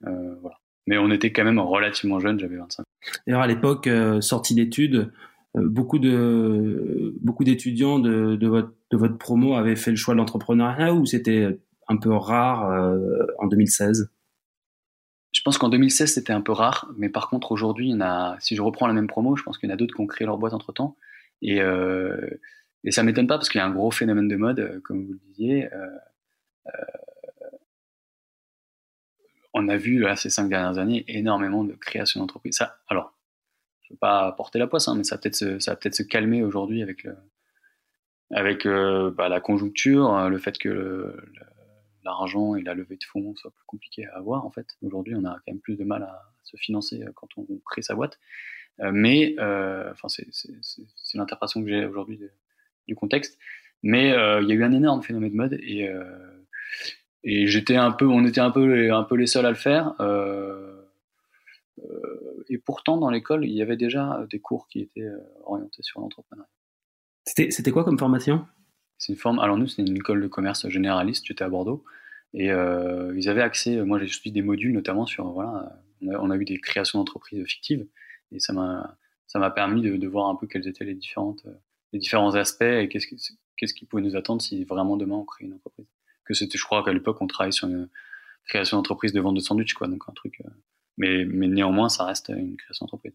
voilà. 0.00 0.60
Mais 0.86 0.98
on 0.98 1.10
était 1.10 1.32
quand 1.32 1.44
même 1.44 1.58
relativement 1.58 2.18
jeunes, 2.18 2.40
j'avais 2.40 2.56
25. 2.56 2.84
D'ailleurs, 3.26 3.42
à 3.42 3.46
l'époque, 3.46 3.86
euh, 3.86 4.20
sortie 4.20 4.54
d'études, 4.54 5.12
euh, 5.56 5.68
beaucoup 5.68 5.98
de 5.98 7.14
beaucoup 7.20 7.44
d'étudiants 7.44 7.98
de, 7.98 8.36
de, 8.36 8.48
votre, 8.48 8.72
de 8.90 8.96
votre 8.96 9.18
promo 9.18 9.54
avaient 9.54 9.76
fait 9.76 9.90
le 9.90 9.96
choix 9.96 10.14
de 10.14 10.18
l'entrepreneuriat 10.18 10.94
ou 10.94 11.06
c'était 11.06 11.58
un 11.88 11.96
peu 11.96 12.12
rare 12.12 12.70
euh, 12.70 13.26
en 13.38 13.46
2016 13.46 14.10
Je 15.32 15.42
pense 15.42 15.58
qu'en 15.58 15.68
2016 15.68 16.14
c'était 16.14 16.32
un 16.32 16.40
peu 16.40 16.52
rare, 16.52 16.90
mais 16.96 17.08
par 17.08 17.28
contre 17.28 17.52
aujourd'hui, 17.52 17.94
a, 18.00 18.36
si 18.40 18.56
je 18.56 18.62
reprends 18.62 18.86
la 18.86 18.92
même 18.92 19.06
promo, 19.06 19.36
je 19.36 19.42
pense 19.42 19.58
qu'il 19.58 19.68
y 19.68 19.72
en 19.72 19.74
a 19.74 19.76
d'autres 19.76 19.94
qui 19.94 20.00
ont 20.00 20.06
créé 20.06 20.26
leur 20.26 20.38
boîte 20.38 20.54
entre 20.54 20.72
temps 20.72 20.96
et 21.42 21.60
et 22.82 22.92
ça 22.92 23.02
m'étonne 23.02 23.26
pas 23.26 23.36
parce 23.36 23.50
qu'il 23.50 23.58
y 23.58 23.62
a 23.62 23.66
un 23.66 23.72
gros 23.72 23.90
phénomène 23.90 24.26
de 24.26 24.36
mode, 24.36 24.80
comme 24.82 25.04
vous 25.04 25.12
le 25.12 25.20
disiez 25.28 25.68
on 29.54 29.68
a 29.68 29.76
vu 29.76 29.98
là, 29.98 30.16
ces 30.16 30.30
cinq 30.30 30.48
dernières 30.48 30.78
années 30.78 31.04
énormément 31.08 31.64
de 31.64 31.74
création 31.74 32.20
d'entreprises. 32.20 32.56
Ça, 32.56 32.78
alors, 32.88 33.14
je 33.82 33.92
ne 33.92 33.94
veux 33.94 33.98
pas 33.98 34.32
porter 34.32 34.58
la 34.58 34.66
poisse, 34.66 34.88
hein, 34.88 34.94
mais 34.96 35.04
ça 35.04 35.16
va 35.16 35.20
peut-être 35.20 35.36
se, 35.36 35.70
peut-être 35.74 35.94
se 35.94 36.02
calmer 36.02 36.42
aujourd'hui 36.42 36.82
avec, 36.82 37.04
le, 37.04 37.16
avec 38.32 38.66
euh, 38.66 39.10
bah, 39.10 39.28
la 39.28 39.40
conjoncture, 39.40 40.28
le 40.28 40.38
fait 40.38 40.58
que 40.58 41.16
l'argent 42.10 42.54
et 42.54 42.62
la 42.62 42.74
levée 42.74 42.96
de 42.96 43.04
fonds 43.04 43.34
soient 43.36 43.50
plus 43.50 43.64
compliqués 43.66 44.06
à 44.06 44.16
avoir. 44.16 44.44
En 44.44 44.50
fait, 44.50 44.66
aujourd'hui, 44.82 45.14
on 45.16 45.24
a 45.24 45.32
quand 45.32 45.52
même 45.52 45.60
plus 45.60 45.76
de 45.76 45.84
mal 45.84 46.02
à, 46.02 46.32
se 46.42 46.56
financer 46.56 47.02
euh, 47.02 47.12
quand 47.14 47.28
on, 47.36 47.46
crée 47.64 47.82
sa 47.82 47.94
boîte. 47.94 48.18
Euh, 48.80 48.90
mais, 48.92 49.36
enfin, 49.38 50.08
c'est 50.08 50.26
l'interprétation 51.14 51.62
que 51.62 51.68
j'ai 51.68 51.84
aujourd'hui 51.84 52.20
du 52.88 52.94
contexte. 52.94 53.38
Mais 53.82 54.08
il 54.08 54.48
y 54.48 54.52
a 54.52 54.54
eu 54.54 54.64
un 54.64 54.72
énorme 54.72 55.02
phénomène 55.02 55.30
de 55.30 55.36
mode 55.36 55.58
et 57.22 57.46
j'étais 57.46 57.76
un 57.76 57.92
peu, 57.92 58.06
on 58.06 58.24
était 58.24 58.40
un 58.40 58.50
peu, 58.50 58.92
un 58.92 59.04
peu 59.04 59.16
les 59.16 59.26
seuls 59.26 59.46
à 59.46 59.50
le 59.50 59.56
faire. 59.56 59.94
Euh, 60.00 60.82
euh, 61.84 62.44
et 62.48 62.58
pourtant, 62.58 62.96
dans 62.96 63.10
l'école, 63.10 63.44
il 63.44 63.52
y 63.52 63.62
avait 63.62 63.76
déjà 63.76 64.24
des 64.30 64.40
cours 64.40 64.68
qui 64.68 64.80
étaient 64.80 65.02
euh, 65.02 65.18
orientés 65.44 65.82
sur 65.82 66.00
l'entrepreneuriat. 66.00 66.48
C'était 67.26 67.70
quoi 67.70 67.84
comme 67.84 67.98
formation? 67.98 68.46
C'est 69.00 69.12
une 69.12 69.18
forme. 69.18 69.40
Alors 69.40 69.56
nous, 69.56 69.66
c'était 69.66 69.82
une 69.82 69.96
école 69.96 70.22
de 70.22 70.28
commerce 70.28 70.68
généraliste. 70.68 71.26
J'étais 71.26 71.42
à 71.42 71.48
Bordeaux 71.48 71.84
et 72.32 72.46
ils 72.46 73.28
avaient 73.28 73.42
accès. 73.42 73.82
Moi, 73.82 73.98
j'ai 73.98 74.06
suivi 74.06 74.30
des 74.30 74.42
modules, 74.42 74.72
notamment 74.72 75.06
sur 75.06 75.26
voilà, 75.32 75.80
on 76.02 76.30
a, 76.30 76.36
eu 76.36 76.44
des 76.44 76.60
créations 76.60 77.00
d'entreprises 77.00 77.44
fictives 77.44 77.86
et 78.30 78.38
ça 78.38 78.52
m'a, 78.52 79.50
permis 79.50 79.82
de, 79.82 80.06
voir 80.06 80.28
un 80.28 80.36
peu 80.36 80.46
quels 80.46 80.68
étaient 80.68 80.84
les 80.84 80.94
différentes, 80.94 81.44
les 81.92 81.98
différents 81.98 82.36
aspects 82.36 82.62
et 82.62 82.88
qu'est-ce 82.88 83.08
qui, 83.08 83.16
qu'est-ce 83.56 83.74
pouvait 83.84 84.02
nous 84.02 84.14
attendre 84.14 84.40
si 84.40 84.64
vraiment 84.64 84.96
demain 84.96 85.16
on 85.16 85.24
crée 85.24 85.46
une 85.46 85.54
entreprise 85.54 85.88
que 86.34 86.58
je 86.58 86.64
crois 86.64 86.84
qu'à 86.84 86.92
l'époque, 86.92 87.18
on 87.20 87.26
travaillait 87.26 87.52
sur 87.52 87.68
une 87.68 87.88
création 88.46 88.76
d'entreprise 88.76 89.12
de 89.12 89.20
vente 89.20 89.34
de 89.34 89.40
sandwich, 89.40 89.74
quoi. 89.74 89.88
Donc 89.88 90.04
un 90.08 90.12
truc. 90.12 90.40
Euh, 90.44 90.50
mais, 90.96 91.24
mais 91.24 91.48
néanmoins, 91.48 91.88
ça 91.88 92.04
reste 92.04 92.28
une 92.28 92.56
création 92.56 92.84
d'entreprise. 92.84 93.14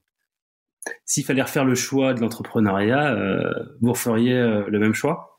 S'il 1.05 1.25
fallait 1.25 1.41
refaire 1.41 1.65
le 1.65 1.75
choix 1.75 2.13
de 2.13 2.21
l'entrepreneuriat, 2.21 3.13
euh, 3.13 3.51
vous 3.81 3.91
referiez 3.91 4.33
euh, 4.33 4.65
le 4.67 4.79
même 4.79 4.93
choix? 4.93 5.34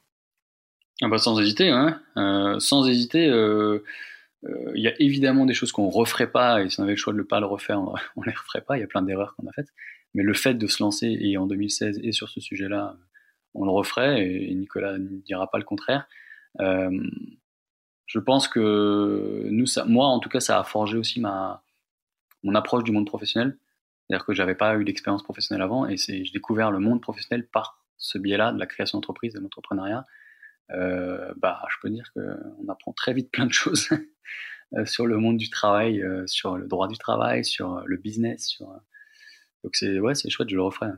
Ah 1.03 1.09
bah 1.09 1.19
sans 1.19 1.39
hésiter, 1.41 1.69
hein. 1.69 2.01
sans 2.59 2.87
hésiter. 2.89 3.27
Il 3.27 4.81
y 4.81 4.89
a 4.89 4.95
évidemment 5.01 5.45
des 5.45 5.55
choses 5.55 5.73
qu'on 5.73 5.89
referait 5.89 6.31
pas, 6.31 6.63
et 6.63 6.71
si 6.71 6.81
on 6.81 6.85
avait 6.85 6.93
le 6.93 6.99
choix 6.99 7.13
de 7.13 7.19
ne 7.19 7.25
pas 7.25 7.41
le 7.41 7.47
refaire, 7.47 7.81
on, 7.81 7.95
ne 8.21 8.27
les 8.27 8.33
referait 8.33 8.61
pas. 8.61 8.77
Il 8.77 8.81
y 8.81 8.85
a 8.85 8.87
plein 8.87 9.03
d'erreurs 9.03 9.35
qu'on 9.37 9.47
a 9.47 9.53
faites. 9.53 9.73
Mais 10.15 10.23
le 10.23 10.35
fait 10.35 10.55
de 10.55 10.67
se 10.67 10.83
lancer, 10.83 11.17
et 11.21 11.37
en 11.37 11.47
2016, 11.47 12.01
et 12.03 12.13
sur 12.13 12.29
ce 12.29 12.41
sujet-là, 12.41 12.97
on 13.55 13.65
le 13.65 13.71
referait, 13.71 14.27
et 14.27 14.55
Nicolas 14.55 14.99
ne 14.99 15.19
dira 15.21 15.51
pas 15.51 15.59
le 15.59 15.65
contraire 15.65 16.07
je 18.07 18.19
pense 18.19 18.49
que 18.49 19.49
nous, 19.51 19.67
moi, 19.87 20.07
en 20.07 20.21
tout 20.21 20.29
cas, 20.29 20.41
ça 20.41 20.59
a 20.59 20.65
forgé 20.65 20.97
aussi 20.97 21.21
ma, 21.21 21.63
mon 22.43 22.55
approche 22.55 22.85
du 22.85 22.93
monde 22.93 23.07
professionnel. 23.07 23.59
C'est-à-dire 24.07 24.25
que 24.25 24.33
j'avais 24.33 24.55
pas 24.55 24.77
eu 24.77 24.85
d'expérience 24.85 25.25
professionnelle 25.25 25.63
avant 25.63 25.87
et 25.89 25.97
j'ai 25.97 26.31
découvert 26.33 26.71
le 26.71 26.79
monde 26.79 27.03
professionnel 27.03 27.47
par 27.47 27.83
ce 27.99 28.19
biais-là 28.19 28.53
de 28.53 28.59
la 28.59 28.67
création 28.67 28.99
d'entreprise, 28.99 29.35
de 29.35 29.41
l'entrepreneuriat. 29.41 30.07
Euh, 30.73 31.33
bah, 31.37 31.63
je 31.71 31.77
peux 31.81 31.91
dire 31.91 32.11
qu'on 32.15 32.69
apprend 32.69 32.93
très 32.93 33.15
vite 33.15 33.31
plein 33.31 33.47
de 33.47 33.53
choses 33.53 33.89
euh, 34.77 34.85
sur 34.85 35.07
le 35.07 35.19
monde 35.19 35.37
du 35.37 35.49
travail, 35.49 36.03
euh, 36.03 36.27
sur 36.27 36.57
le 36.57 36.67
droit 36.67 36.89
du 36.89 36.99
travail, 36.99 37.45
sur 37.45 37.83
le 37.87 37.97
business. 37.97 38.47
Sur... 38.47 38.67
Donc 39.65 39.75
c'est 39.75 39.99
ouais, 40.01 40.15
chouette, 40.29 40.49
je 40.49 40.57
le 40.57 40.63
referai. 40.63 40.89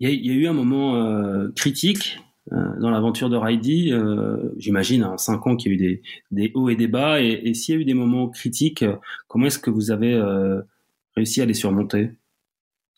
Il 0.00 0.08
y, 0.08 0.30
a, 0.30 0.34
eu 0.34 0.46
un 0.46 0.52
moment 0.52 1.50
critique 1.56 2.18
dans 2.50 2.90
l'aventure 2.90 3.28
de 3.28 3.36
euh, 3.36 4.54
j'imagine, 4.56 5.04
en 5.04 5.18
cinq 5.18 5.46
ans 5.46 5.56
qu'il 5.56 5.72
y 5.72 5.74
a 5.74 5.88
eu 5.88 6.02
des, 6.30 6.52
hauts 6.54 6.68
et 6.68 6.76
des 6.76 6.86
bas. 6.86 7.20
Et, 7.20 7.52
s'il 7.54 7.74
y 7.74 7.78
a 7.78 7.80
eu 7.80 7.84
des 7.84 7.94
moments 7.94 8.28
critiques, 8.28 8.84
comment 9.26 9.46
est-ce 9.46 9.58
que 9.58 9.70
vous 9.70 9.90
avez 9.90 10.16
réussi 11.16 11.42
à 11.42 11.44
les 11.44 11.54
surmonter? 11.54 12.12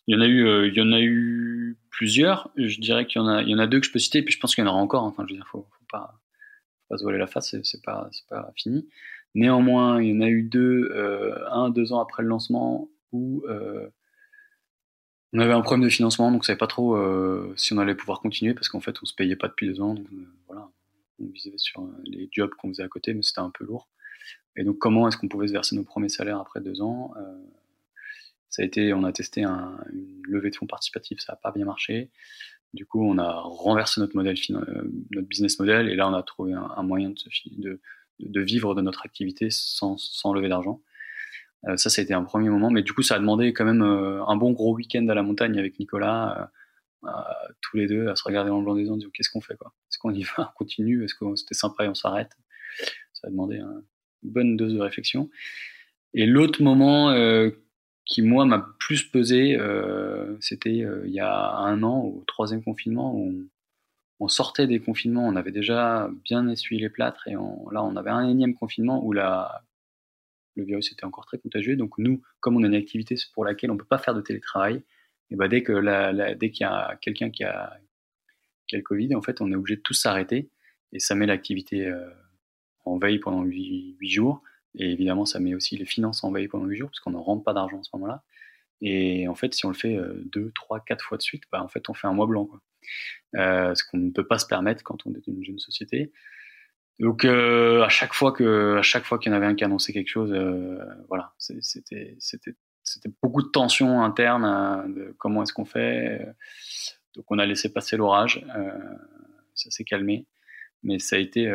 Il 0.07 0.15
y 0.15 0.19
en 0.19 0.21
a 0.21 0.27
eu, 0.27 0.69
il 0.69 0.75
y 0.75 0.81
en 0.81 0.93
a 0.93 1.01
eu 1.01 1.77
plusieurs. 1.91 2.51
Je 2.57 2.81
dirais 2.81 3.07
qu'il 3.07 3.21
y 3.21 3.25
en 3.25 3.29
a, 3.29 3.43
il 3.43 3.49
y 3.49 3.55
en 3.55 3.59
a 3.59 3.67
deux 3.67 3.81
que 3.81 3.87
je 3.87 3.93
peux 3.93 3.99
citer. 3.99 4.19
Et 4.19 4.23
puis 4.23 4.35
je 4.35 4.41
pense 4.41 4.55
qu'il 4.55 4.65
y 4.65 4.67
en 4.67 4.71
aura 4.71 4.81
encore. 4.81 5.03
Enfin, 5.05 5.25
je 5.27 5.33
veux 5.33 5.39
dire, 5.39 5.49
faut, 5.49 5.67
pas, 5.91 6.21
faut 6.79 6.87
pas 6.91 6.99
se 6.99 7.03
voiler 7.03 7.19
la 7.19 7.27
face. 7.27 7.57
C'est 7.63 7.83
pas, 7.83 8.09
pas 8.29 8.53
fini. 8.57 8.89
Néanmoins, 9.35 10.01
il 10.01 10.11
y 10.11 10.17
en 10.17 10.21
a 10.21 10.29
eu 10.29 10.43
deux, 10.43 10.93
un, 11.51 11.71
deux 11.71 11.93
ans 11.93 12.01
après 12.01 12.23
le 12.23 12.29
lancement, 12.29 12.89
où 13.13 13.45
on 15.37 15.39
avait 15.39 15.53
un 15.53 15.61
problème 15.61 15.85
de 15.85 15.91
financement, 15.91 16.31
donc 16.31 16.41
on 16.41 16.43
savait 16.43 16.57
pas 16.57 16.67
trop 16.67 16.97
euh, 16.97 17.53
si 17.57 17.75
on 17.75 17.79
allait 17.79 17.95
pouvoir 17.95 18.21
continuer 18.21 18.55
parce 18.55 18.69
qu'en 18.69 18.81
fait 18.81 18.97
on 19.03 19.05
se 19.05 19.15
payait 19.15 19.37
pas 19.37 19.49
depuis 19.49 19.67
deux 19.67 19.81
ans. 19.83 19.95
Donc, 19.95 20.07
euh, 20.13 20.27
voilà, 20.47 20.71
on 21.21 21.27
visait 21.27 21.53
sur 21.57 21.83
euh, 21.83 22.03
les 22.05 22.29
jobs 22.33 22.51
qu'on 22.55 22.69
faisait 22.69 22.85
à 22.85 22.89
côté, 22.89 23.13
mais 23.13 23.23
c'était 23.23 23.41
un 23.41 23.51
peu 23.51 23.65
lourd. 23.65 23.89
Et 24.57 24.65
donc 24.65 24.79
comment 24.79 25.07
est-ce 25.09 25.19
qu'on 25.19 25.29
pouvait 25.29 25.49
se 25.49 25.53
verser 25.53 25.77
nos 25.77 25.85
premiers 25.85 26.09
salaires 26.09 26.39
après 26.39 26.61
deux 26.61 26.81
ans 26.81 27.13
Ça 28.57 28.63
a 28.63 28.65
été, 28.65 28.95
on 28.95 29.05
a 29.05 29.13
testé 29.13 29.45
un, 29.45 29.77
une 29.93 30.23
levée 30.23 30.49
de 30.49 30.57
fonds 30.57 30.67
participatif, 30.67 31.21
ça 31.21 31.35
n'a 31.35 31.37
pas 31.37 31.53
bien 31.53 31.67
marché. 31.67 32.11
Du 32.73 32.87
coup, 32.87 33.07
on 33.07 33.19
a 33.19 33.33
renversé 33.33 34.01
notre 34.01 34.17
modèle, 34.17 34.35
notre 34.49 35.29
business 35.29 35.59
model, 35.59 35.91
et 35.91 35.95
là 35.95 36.09
on 36.09 36.15
a 36.15 36.23
trouvé 36.23 36.55
un, 36.55 36.83
moyen 36.83 37.11
de, 37.11 38.41
vivre 38.41 38.75
de 38.75 38.81
notre 38.81 39.05
activité 39.05 39.49
sans, 39.51 39.99
sans 39.99 40.33
lever 40.33 40.49
d'argent. 40.49 40.81
Euh, 41.69 41.77
ça, 41.77 41.91
ça 41.91 42.01
a 42.01 42.05
été 42.05 42.15
un 42.15 42.23
premier 42.23 42.49
moment, 42.49 42.71
mais 42.71 42.81
du 42.81 42.95
coup, 42.95 43.03
ça 43.03 43.17
a 43.17 43.19
demandé 43.19 43.53
quand 43.53 43.67
même 43.67 43.83
euh, 43.83 44.25
un 44.25 44.37
bon 44.37 44.53
gros 44.53 44.75
week-end 44.75 45.07
à 45.09 45.15
la 45.15 45.23
montagne 45.23 45.59
avec 45.59 45.79
Nicolas, 45.79 46.51
euh, 47.05 47.11
tous 47.61 47.77
les 47.77 47.87
deux, 47.87 48.09
à 48.09 48.17
se 48.17 48.25
regarder 48.25 48.49
dans 48.49 48.59
le 48.59 48.65
blanc 48.65 48.75
des 48.75 48.85
yeux, 48.85 48.91
en 48.91 48.99
qu'est-ce 49.13 49.29
qu'on 49.29 49.43
fait 49.43 49.59
quoi? 49.59 49.75
Est-ce 49.91 49.99
qu'on 49.99 50.15
y 50.15 50.23
va, 50.23 50.51
on 50.51 50.57
continue? 50.57 51.05
Est-ce 51.05 51.15
que 51.15 51.37
c'était 51.37 51.53
sympa 51.53 51.85
et 51.85 51.89
on 51.89 51.95
s'arrête? 51.95 52.33
Ça 53.13 53.29
a 53.29 53.31
demandé 53.31 53.57
une 53.59 53.83
bonne 54.23 54.57
dose 54.57 54.73
de 54.73 54.81
réflexion. 54.81 55.29
Et 56.15 56.25
l'autre 56.25 56.63
moment 56.63 57.13
qui 58.07 58.23
moi 58.23 58.47
m'a 58.47 58.75
plus 58.79 59.03
pesé, 59.03 59.59
c'était 60.41 60.77
il 60.77 61.11
y 61.11 61.21
a 61.21 61.57
un 61.57 61.83
an, 61.83 62.05
au 62.05 62.25
troisième 62.27 62.63
confinement, 62.63 63.15
où 63.15 63.49
on, 64.21 64.29
sortait 64.29 64.67
des 64.67 64.81
confinements, 64.81 65.27
on 65.27 65.37
avait 65.37 65.53
déjà 65.53 66.09
bien 66.25 66.49
essuyé 66.49 66.81
les 66.81 66.89
plâtres, 66.89 67.29
et 67.29 67.33
là 67.33 67.83
on 67.83 67.97
avait 67.97 68.11
un 68.11 68.29
énième 68.29 68.55
confinement 68.55 69.05
où 69.05 69.13
la, 69.13 69.63
le 70.55 70.65
virus 70.65 70.93
était 70.93 71.05
encore 71.05 71.27
très 71.27 71.39
contagieux. 71.39 71.77
Donc 71.77 71.99
nous, 71.99 72.23
comme 72.41 72.57
on 72.57 72.63
a 72.63 72.67
une 72.67 72.75
activité 72.75 73.17
pour 73.35 73.45
laquelle 73.45 73.71
on 73.71 73.75
ne 73.75 73.79
peut 73.79 73.85
pas 73.85 73.99
faire 73.99 74.15
de 74.15 74.21
télétravail, 74.21 74.83
et 75.31 75.37
bah 75.37 75.49
dès 75.49 75.63
que 75.63 75.73
la, 75.73 76.35
dès 76.35 76.51
qu'il 76.51 76.63
y 76.65 76.69
a 76.69 76.97
quelqu'un 77.01 77.31
qui 77.31 77.45
a, 77.45 77.77
qui 78.67 78.77
a 78.77 78.79
le 78.79 78.85
Covid, 78.85 79.15
en 79.15 79.23
fait, 79.23 79.41
on 79.41 79.51
est 79.51 79.57
obligé 79.57 79.77
de 79.77 79.83
tous 79.83 79.95
s'arrêter 79.95 80.51
et 80.93 81.01
ça 81.01 81.15
met 81.15 81.27
l'activité 81.27 81.87
euh, 81.87 82.09
en 82.85 82.99
veille 82.99 83.19
pendant 83.19 83.43
huit 83.43 83.97
jours. 84.03 84.43
Et 84.77 84.91
évidemment, 84.93 85.25
ça 85.25 85.41
met 85.41 85.55
aussi 85.55 85.77
les 85.77 85.87
finances 85.87 86.25
en 86.25 86.31
veille 86.31 86.49
pendant 86.49 86.67
huit 86.67 86.77
jours 86.77 86.91
parce 86.91 87.01
qu'on 87.01 87.11
ne 87.11 87.17
rentre 87.17 87.45
pas 87.45 87.53
d'argent 87.53 87.81
à 87.81 87.83
ce 87.83 87.91
moment-là. 87.95 88.23
Et 88.83 89.27
en 89.27 89.35
fait, 89.35 89.55
si 89.55 89.65
on 89.65 89.71
le 89.71 89.75
fait 89.75 89.97
euh, 89.97 90.23
deux, 90.27 90.53
trois, 90.55 90.81
quatre 90.81 91.03
fois 91.03 91.17
de 91.17 91.23
suite, 91.23 91.45
bah, 91.51 91.63
en 91.63 91.69
fait, 91.69 91.89
on 91.89 91.95
fait 91.95 92.07
un 92.07 92.13
mois 92.13 92.27
blanc. 92.27 92.49
Euh, 93.37 93.75
ce 93.75 93.85
qu'on 93.85 93.99
ne 93.99 94.11
peut 94.11 94.27
pas 94.27 94.39
se 94.39 94.47
permettre 94.47 94.85
quand 94.85 95.07
on 95.07 95.15
est 95.15 95.27
une 95.27 95.43
jeune 95.43 95.59
société. 95.59 96.13
Donc 96.99 97.25
euh, 97.25 97.83
à 97.83 97.89
chaque 97.89 98.15
fois 98.15 98.33
que 98.33 98.79
à 98.79 99.19
qu'il 99.19 99.31
y 99.31 99.35
en 99.35 99.37
avait 99.37 99.47
un 99.47 99.55
qui 99.55 99.65
annonçait 99.65 99.93
quelque 99.93 100.09
chose, 100.09 100.33
euh, 100.33 100.79
voilà, 101.09 101.35
c'était 101.39 102.17
beaucoup 103.23 103.43
de 103.43 103.49
tensions 103.49 104.03
internes 104.03 104.45
euh, 104.45 104.89
de 104.89 105.15
comment 105.19 105.43
est-ce 105.43 105.53
qu'on 105.53 105.67
fait. 105.67 106.27
Donc 107.15 107.27
on 107.31 107.39
a 107.39 107.45
laissé 107.45 107.73
passer 107.73 107.97
l'orage, 107.97 108.45
ça 109.55 109.71
s'est 109.71 109.85
calmé, 109.85 110.27
mais 110.83 110.99
ça 110.99 111.17
a 111.17 111.19
été 111.19 111.51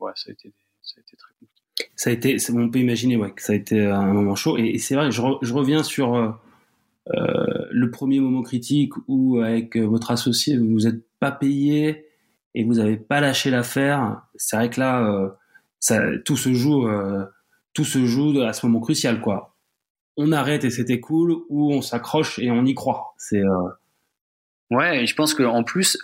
ouais, 0.00 0.12
ça 0.14 0.30
a 0.30 0.32
été 0.32 0.52
ça 0.82 0.94
a 0.98 1.00
été 1.00 1.16
très 1.16 1.32
compliqué. 1.40 1.63
Ça 1.96 2.10
a 2.10 2.12
été, 2.12 2.36
on 2.52 2.70
peut 2.70 2.80
imaginer 2.80 3.16
ouais, 3.16 3.30
que 3.30 3.42
ça 3.42 3.52
a 3.52 3.56
été 3.56 3.86
un 3.86 4.12
moment 4.12 4.34
chaud. 4.34 4.56
Et, 4.58 4.78
c'est 4.78 4.94
vrai, 4.94 5.10
je, 5.10 5.20
reviens 5.20 5.82
sur 5.82 6.14
euh, 6.14 6.32
le 7.70 7.90
premier 7.90 8.20
moment 8.20 8.42
critique 8.42 8.92
où 9.08 9.38
avec 9.38 9.76
votre 9.76 10.10
associé 10.10 10.56
vous 10.56 10.70
vous 10.70 10.86
êtes 10.86 11.02
pas 11.20 11.30
payé 11.30 12.06
et 12.54 12.64
vous 12.64 12.74
n'avez 12.74 12.96
pas 12.96 13.20
lâché 13.20 13.50
l'affaire, 13.50 14.22
c'est 14.36 14.56
vrai 14.56 14.70
que 14.70 14.80
là, 14.80 15.02
euh, 15.90 16.18
tout 16.24 16.36
se 16.36 16.54
joue, 16.54 16.86
euh, 16.86 17.24
tout 17.72 17.84
se 17.84 18.04
joue 18.06 18.40
à 18.40 18.52
ce 18.52 18.64
moment 18.66 18.80
crucial, 18.80 19.20
quoi. 19.20 19.56
On 20.16 20.30
arrête 20.30 20.64
et 20.64 20.70
c'était 20.70 21.00
cool, 21.00 21.32
ou 21.48 21.72
on 21.72 21.82
s'accroche 21.82 22.38
et 22.38 22.50
on 22.50 22.64
y 22.64 22.74
croit. 22.74 23.14
C'est 23.18 23.42
euh, 23.42 23.68
ouais, 24.70 25.02
et 25.02 25.06
je 25.06 25.14
pense 25.16 25.34
qu'en 25.34 25.64
plus, 25.64 25.98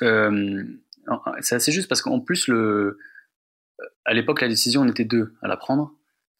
c'est 1.40 1.54
assez 1.54 1.72
juste 1.72 1.88
parce 1.88 2.02
qu'en 2.02 2.18
plus 2.18 2.48
le, 2.48 2.98
à 4.10 4.14
l'époque, 4.14 4.40
la 4.40 4.48
décision, 4.48 4.82
on 4.82 4.88
était 4.88 5.04
deux 5.04 5.34
à 5.42 5.48
la 5.48 5.56
prendre. 5.56 5.92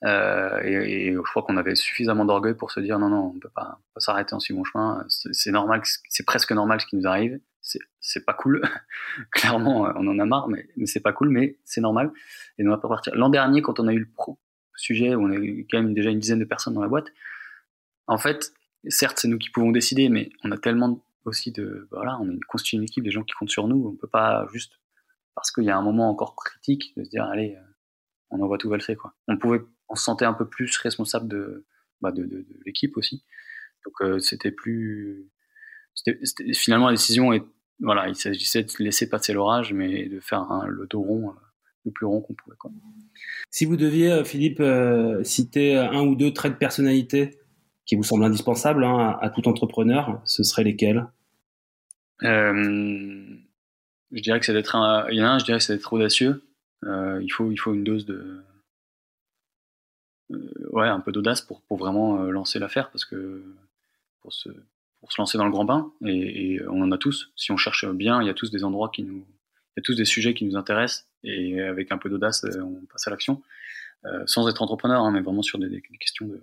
Euh, 0.05 0.61
et, 0.63 1.13
je 1.13 1.21
crois 1.21 1.43
qu'on 1.43 1.57
avait 1.57 1.75
suffisamment 1.75 2.25
d'orgueil 2.25 2.55
pour 2.55 2.71
se 2.71 2.81
dire 2.81 2.99
non, 2.99 3.11
non, 3.11 3.33
on 3.35 3.39
peut 3.39 3.51
pas, 3.55 3.79
s'arrêter 3.99 4.35
en 4.35 4.41
si 4.41 4.53
bon 4.53 4.65
chemin. 4.65 5.05
C'est 5.09 5.51
normal, 5.51 5.83
c'est 6.09 6.27
presque 6.27 6.53
normal 6.53 6.81
ce 6.81 6.87
qui 6.87 6.97
nous 6.97 7.07
arrive 7.07 7.39
c'est 8.01 8.25
pas 8.25 8.35
cool. 8.35 8.63
Clairement, 9.33 9.93
on 9.95 10.07
en 10.07 10.19
a 10.19 10.25
marre, 10.25 10.49
mais, 10.49 10.67
mais 10.77 10.87
c'est 10.87 11.01
pas 11.01 11.13
cool, 11.13 11.29
mais 11.29 11.59
c'est 11.65 11.81
normal. 11.81 12.13
Et 12.59 12.67
on 12.67 12.71
va 12.71 12.79
pas 12.79 12.89
partir. 12.89 13.15
L'an 13.15 13.29
dernier, 13.29 13.63
quand 13.63 13.81
on 13.81 13.89
a 13.89 13.93
eu 13.93 14.01
le 14.01 14.09
pro 14.09 14.39
sujet, 14.77 15.15
où 15.15 15.23
on 15.23 15.31
a 15.31 15.37
eu 15.37 15.67
quand 15.71 15.83
même 15.83 15.95
déjà 15.95 16.11
une 16.11 16.21
dizaine 16.21 16.39
de 16.39 16.45
personnes 16.45 16.75
dans 16.75 16.83
la 16.83 16.89
boîte, 16.89 17.09
en 18.07 18.19
fait, 18.19 18.53
certes, 18.89 19.19
c'est 19.21 19.29
nous 19.29 19.39
qui 19.39 19.51
pouvons 19.51 19.71
décider, 19.71 20.09
mais 20.09 20.31
on 20.43 20.51
a 20.53 20.59
tellement 20.59 21.05
aussi 21.27 21.53
de, 21.53 21.87
voilà, 21.91 22.19
on 22.21 22.31
est 22.31 22.41
constitué 22.49 22.79
une 22.79 22.85
équipe, 22.85 23.05
des 23.05 23.11
gens 23.11 23.23
qui 23.23 23.35
comptent 23.35 23.51
sur 23.51 23.69
nous, 23.69 23.87
on 23.87 23.97
peut 23.97 24.09
pas 24.09 24.47
juste, 24.53 24.81
parce 25.35 25.51
qu'il 25.51 25.65
y 25.65 25.71
a 25.71 25.77
un 25.77 25.83
moment 25.83 26.11
encore 26.11 26.35
critique, 26.35 26.93
de 26.97 27.05
se 27.05 27.11
dire, 27.11 27.25
allez, 27.25 27.57
euh, 27.57 27.75
on 28.31 28.41
envoie 28.41 28.59
tout 28.59 28.69
valser, 28.69 28.97
quoi. 28.97 29.15
On 29.29 29.37
pouvait, 29.37 29.61
on 29.89 29.95
se 29.95 30.05
sentait 30.05 30.25
un 30.25 30.35
peu 30.35 30.49
plus 30.49 30.77
responsable 30.79 31.29
de, 31.29 31.67
bah 32.01 32.13
de, 32.13 32.25
de, 32.25 32.47
l'équipe 32.65 32.97
aussi. 32.97 33.25
Donc, 33.85 33.95
euh, 34.03 34.19
c'était 34.19 34.51
plus, 34.53 35.31
finalement, 36.55 36.87
la 36.87 36.93
décision 36.93 37.33
est, 37.33 37.45
voilà, 37.81 38.09
il 38.09 38.15
s'agissait 38.15 38.63
de 38.63 38.71
laisser 38.79 39.09
passer 39.09 39.33
l'orage, 39.33 39.73
mais 39.73 40.07
de 40.07 40.21
faire 40.21 40.47
le 40.67 40.87
dos 40.87 41.01
rond, 41.01 41.31
euh, 41.31 41.35
le 41.87 41.91
plus 41.91 42.07
rond 42.07 42.21
qu'on 42.21 42.35
pouvait. 42.35 42.57
Quoi. 42.57 42.71
Si 43.51 43.65
vous 43.65 43.77
deviez, 43.77 44.13
euh, 44.13 44.25
Philippe, 44.25 44.61
euh, 44.61 45.25
citer 45.25 45.77
un 45.77 46.03
ou 46.03 46.15
deux 46.15 46.33
traits 46.33 46.53
de 46.53 46.59
personnalité 46.59 47.39
qui 47.87 47.97
vous 47.97 48.03
semblent 48.03 48.25
indispensables 48.25 48.85
hein, 48.85 49.19
à, 49.21 49.31
tout 49.31 49.49
entrepreneur, 49.49 50.21
ce 50.25 50.43
seraient 50.43 50.65
lesquels? 50.65 51.07
Je 54.13 54.21
dirais 54.21 54.41
que 54.41 54.47
c'est 54.47 54.53
d'être 54.53 54.77
un, 54.77 55.09
il 55.11 55.19
y 55.19 55.23
en 55.23 55.27
a 55.27 55.31
un, 55.31 55.39
je 55.39 55.45
dirais 55.45 55.59
que 55.59 55.65
c'est 55.65 55.77
d'être 55.77 55.93
audacieux. 55.93 56.43
il 56.85 57.29
faut, 57.31 57.51
il 57.51 57.57
faut 57.57 57.75
une 57.75 57.85
dose 57.85 58.07
de, 58.07 58.43
ouais, 60.71 60.89
un 60.89 61.01
peu 61.01 61.13
d'audace 61.13 61.41
pour, 61.41 61.63
pour 61.63 61.77
vraiment 61.77 62.23
lancer 62.25 62.59
l'affaire 62.59 62.91
parce 62.91 63.05
que 63.05 63.43
pour 64.21 64.33
se, 64.33 64.51
pour 65.01 65.13
se 65.13 65.21
lancer 65.21 65.39
dans 65.39 65.45
le 65.45 65.51
grand 65.51 65.65
bain, 65.65 65.93
et, 66.05 66.61
on 66.69 66.83
en 66.83 66.93
a 66.93 66.99
tous. 66.99 67.33
Si 67.35 67.51
on 67.53 67.57
cherche 67.57 67.87
bien, 67.87 68.23
il 68.23 68.27
y 68.27 68.31
a 68.31 68.35
tous 68.35 68.51
des 68.51 68.65
endroits 68.65 68.91
qui 68.95 69.03
nous, 69.03 69.27
il 69.77 69.79
y 69.79 69.81
a 69.81 69.83
tous 69.83 69.97
des 69.97 70.05
sujets 70.05 70.35
qui 70.35 70.45
nous 70.45 70.57
intéressent, 70.57 71.09
et 71.25 71.61
avec 71.61 71.91
un 71.91 71.99
peu 71.99 72.09
d'audace, 72.09 72.45
euh, 72.45 72.61
on 72.63 72.85
passe 72.87 73.07
à 73.07 73.11
l'action, 73.11 73.43
euh, 74.05 74.23
sans 74.27 74.49
être 74.49 74.63
entrepreneur, 74.63 75.01
hein, 75.01 75.11
mais 75.11 75.21
vraiment 75.21 75.43
sur 75.43 75.59
des, 75.59 75.83
questions 75.99 76.27
de, 76.27 76.41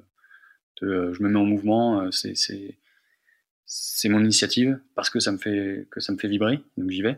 de 0.82 0.88
euh, 0.88 1.14
je 1.14 1.24
me 1.24 1.30
mets 1.30 1.40
en 1.40 1.46
mouvement, 1.46 2.12
c'est 2.12 2.36
c'est 3.70 4.08
mon 4.08 4.22
initiative 4.22 4.80
parce 4.96 5.10
que 5.10 5.20
ça 5.20 5.32
me 5.34 5.38
fait 5.38 5.88
que 5.92 6.00
ça 6.00 6.14
me 6.14 6.18
fait 6.18 6.30
vibrer, 6.30 6.62
donc 6.78 6.90
j'y 6.90 7.02
vais. 7.02 7.18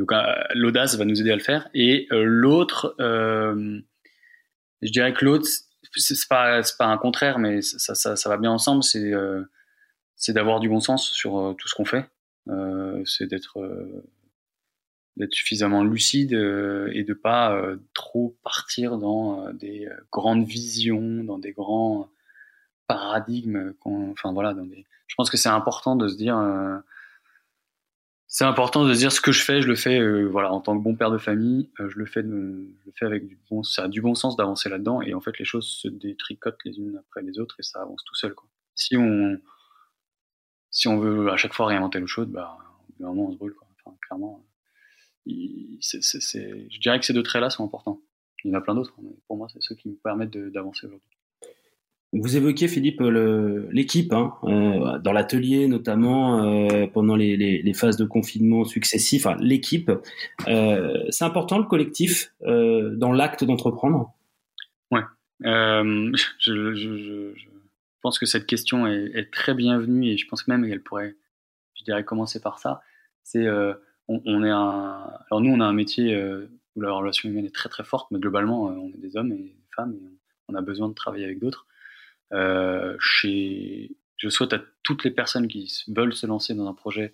Donc 0.00 0.12
l'audace 0.54 0.96
va 0.96 1.04
nous 1.04 1.20
aider 1.20 1.30
à 1.30 1.36
le 1.36 1.42
faire. 1.42 1.68
Et 1.74 2.06
l'autre, 2.10 2.96
je 2.98 4.90
dirais 4.90 5.12
que 5.12 5.24
l'autre, 5.26 5.46
c'est 5.94 6.16
pas 6.28 6.62
pas 6.78 6.86
un 6.86 6.96
contraire, 6.96 7.38
mais 7.38 7.60
ça, 7.60 7.94
ça, 7.94 8.28
va 8.28 8.36
bien 8.38 8.50
ensemble. 8.50 8.82
C'est 8.82 10.32
d'avoir 10.32 10.60
du 10.60 10.70
bon 10.70 10.80
sens 10.80 11.10
sur 11.10 11.38
euh, 11.38 11.54
tout 11.54 11.68
ce 11.68 11.74
qu'on 11.74 11.84
fait. 11.84 12.08
Euh, 12.48 13.02
c'est 13.04 13.26
d'être 13.26 13.60
euh, 13.60 14.02
suffisamment 15.32 15.84
lucide 15.84 16.32
et 16.32 17.04
de 17.04 17.14
pas 17.14 17.62
trop 17.92 18.38
partir 18.42 18.96
dans 18.96 19.52
des 19.52 19.86
grandes 20.10 20.46
visions, 20.46 21.24
dans 21.24 21.38
des 21.38 21.52
grands 21.52 22.08
paradigmes. 22.86 23.74
Enfin 23.84 24.32
voilà, 24.32 24.54
je 25.06 25.14
pense 25.14 25.28
que 25.28 25.36
c'est 25.36 25.50
important 25.50 25.94
de 25.94 26.08
se 26.08 26.16
dire. 26.16 26.38
C'est 28.32 28.44
important 28.44 28.84
de 28.84 28.94
dire 28.94 29.10
ce 29.10 29.20
que 29.20 29.32
je 29.32 29.42
fais, 29.42 29.60
je 29.60 29.66
le 29.66 29.74
fais 29.74 30.24
voilà 30.24 30.52
en 30.52 30.60
tant 30.60 30.78
que 30.78 30.82
bon 30.82 30.94
père 30.94 31.10
de 31.10 31.18
famille, 31.18 31.68
je 31.78 31.98
le 31.98 32.06
fais, 32.06 32.22
je 32.22 32.26
le 32.28 32.92
fais 32.94 33.04
avec 33.04 33.26
du 33.26 33.36
bon, 33.50 33.64
ça 33.64 33.84
a 33.84 33.88
du 33.88 34.00
bon 34.00 34.14
sens 34.14 34.36
d'avancer 34.36 34.68
là-dedans 34.68 35.02
et 35.02 35.14
en 35.14 35.20
fait 35.20 35.36
les 35.38 35.44
choses 35.44 35.66
se 35.66 35.88
détricotent 35.88 36.64
les 36.64 36.78
unes 36.78 36.96
après 36.96 37.22
les 37.22 37.40
autres 37.40 37.56
et 37.58 37.64
ça 37.64 37.82
avance 37.82 38.04
tout 38.04 38.14
seul 38.14 38.34
quoi. 38.34 38.48
Si 38.76 38.96
on 38.96 39.38
si 40.70 40.86
on 40.86 40.98
veut 40.98 41.30
à 41.30 41.36
chaque 41.36 41.52
fois 41.52 41.66
réinventer 41.66 41.98
l'eau 41.98 42.06
chaude, 42.06 42.30
bah, 42.30 42.56
au 43.00 43.02
moment 43.02 43.26
on 43.28 43.32
se 43.32 43.36
brûle. 43.36 43.54
Quoi. 43.54 43.66
Enfin, 43.84 43.96
clairement, 44.06 44.46
je 45.26 46.80
dirais 46.80 47.00
que 47.00 47.06
ces 47.06 47.12
deux 47.12 47.22
traits-là 47.22 47.50
sont 47.50 47.64
importants. 47.64 48.00
Il 48.44 48.50
y 48.50 48.54
en 48.54 48.58
a 48.58 48.60
plein 48.60 48.74
d'autres, 48.74 48.94
mais 49.02 49.10
pour 49.26 49.36
moi, 49.36 49.48
c'est 49.52 49.60
ceux 49.60 49.74
qui 49.74 49.88
me 49.88 49.96
permettent 49.96 50.30
d'avancer 50.30 50.86
aujourd'hui. 50.86 51.19
Vous 52.12 52.36
évoquiez, 52.36 52.66
Philippe, 52.66 53.00
l'équipe, 53.70 54.12
hein, 54.12 54.34
euh, 54.42 54.98
dans 54.98 55.12
l'atelier 55.12 55.68
notamment, 55.68 56.42
euh, 56.42 56.88
pendant 56.88 57.14
les, 57.14 57.72
phases 57.72 57.96
de 57.96 58.04
confinement 58.04 58.64
successifs, 58.64 59.28
l'équipe. 59.38 59.92
Euh, 60.48 61.04
c'est 61.10 61.24
important 61.24 61.58
le 61.58 61.64
collectif 61.64 62.32
dans 62.40 63.12
l'acte 63.12 63.44
d'entreprendre? 63.44 64.12
Ouais. 64.90 65.02
Je, 65.42 67.32
pense 68.02 68.18
que 68.18 68.26
cette 68.26 68.46
question 68.46 68.88
est, 68.88 69.30
très 69.30 69.54
bienvenue 69.54 70.08
et 70.08 70.16
je 70.16 70.26
pense 70.26 70.48
même 70.48 70.66
qu'elle 70.68 70.82
pourrait, 70.82 71.14
je 71.74 71.84
dirais, 71.84 72.02
commencer 72.02 72.40
par 72.40 72.58
ça. 72.58 72.80
C'est, 73.22 73.46
on, 74.08 74.42
est 74.42 74.50
un, 74.50 75.12
alors 75.30 75.40
nous, 75.40 75.52
on 75.52 75.60
a 75.60 75.64
un 75.64 75.72
métier 75.72 76.20
où 76.74 76.80
la 76.80 76.90
relation 76.90 77.28
humaine 77.28 77.46
est 77.46 77.54
très 77.54 77.68
très 77.68 77.84
forte, 77.84 78.10
mais 78.10 78.18
globalement, 78.18 78.64
on 78.64 78.88
est 78.88 79.00
des 79.00 79.16
hommes 79.16 79.30
et 79.30 79.36
des 79.36 79.68
femmes 79.76 79.94
et 79.94 80.02
on 80.48 80.56
a 80.56 80.60
besoin 80.60 80.88
de 80.88 80.94
travailler 80.94 81.24
avec 81.24 81.38
d'autres. 81.38 81.68
Chez, 82.98 83.90
je 84.16 84.28
souhaite 84.28 84.52
à 84.52 84.60
toutes 84.82 85.04
les 85.04 85.10
personnes 85.10 85.48
qui 85.48 85.84
veulent 85.88 86.14
se 86.14 86.26
lancer 86.26 86.54
dans 86.54 86.68
un 86.68 86.74
projet 86.74 87.12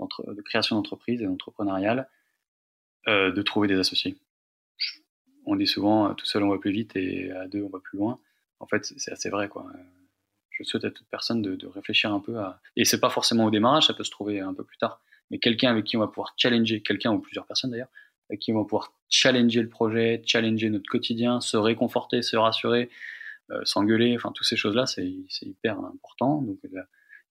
de 0.00 0.42
création 0.42 0.76
d'entreprise 0.76 1.22
et 1.22 1.26
d'entrepreneurial 1.26 2.08
de 3.06 3.42
trouver 3.42 3.68
des 3.68 3.78
associés. 3.78 4.16
On 5.46 5.56
dit 5.56 5.66
souvent, 5.66 6.14
tout 6.14 6.26
seul 6.26 6.42
on 6.42 6.50
va 6.50 6.58
plus 6.58 6.72
vite 6.72 6.96
et 6.96 7.30
à 7.32 7.48
deux 7.48 7.62
on 7.62 7.68
va 7.68 7.80
plus 7.80 7.98
loin. 7.98 8.18
En 8.60 8.66
fait, 8.66 8.84
c'est 8.84 9.12
assez 9.12 9.30
vrai, 9.30 9.48
quoi 9.48 9.66
je 10.60 10.68
souhaite 10.68 10.84
à 10.84 10.90
toute 10.90 11.06
personne 11.10 11.42
de, 11.42 11.66
réfléchir 11.66 12.12
un 12.12 12.20
peu 12.20 12.38
à. 12.38 12.60
Et 12.76 12.84
c'est 12.84 13.00
pas 13.00 13.10
forcément 13.10 13.44
au 13.44 13.50
démarrage, 13.50 13.86
ça 13.86 13.94
peut 13.94 14.04
se 14.04 14.10
trouver 14.10 14.40
un 14.40 14.54
peu 14.54 14.64
plus 14.64 14.76
tard. 14.76 15.00
Mais 15.30 15.38
quelqu'un 15.38 15.70
avec 15.70 15.84
qui 15.84 15.96
on 15.96 16.00
va 16.00 16.08
pouvoir 16.08 16.34
challenger, 16.36 16.82
quelqu'un 16.82 17.12
ou 17.12 17.18
plusieurs 17.18 17.46
personnes 17.46 17.70
d'ailleurs, 17.70 17.88
qui 18.40 18.52
vont 18.52 18.64
pouvoir 18.64 18.92
challenger 19.08 19.62
le 19.62 19.68
projet, 19.68 20.22
challenger 20.24 20.70
notre 20.70 20.88
quotidien, 20.88 21.40
se 21.40 21.56
réconforter, 21.56 22.22
se 22.22 22.36
rassurer, 22.36 22.90
s'engueuler, 23.64 24.14
enfin 24.16 24.32
toutes 24.32 24.46
ces 24.46 24.56
choses-là, 24.56 24.86
c'est 24.86 25.06
hyper 25.42 25.78
important. 25.80 26.42
Donc, 26.42 26.58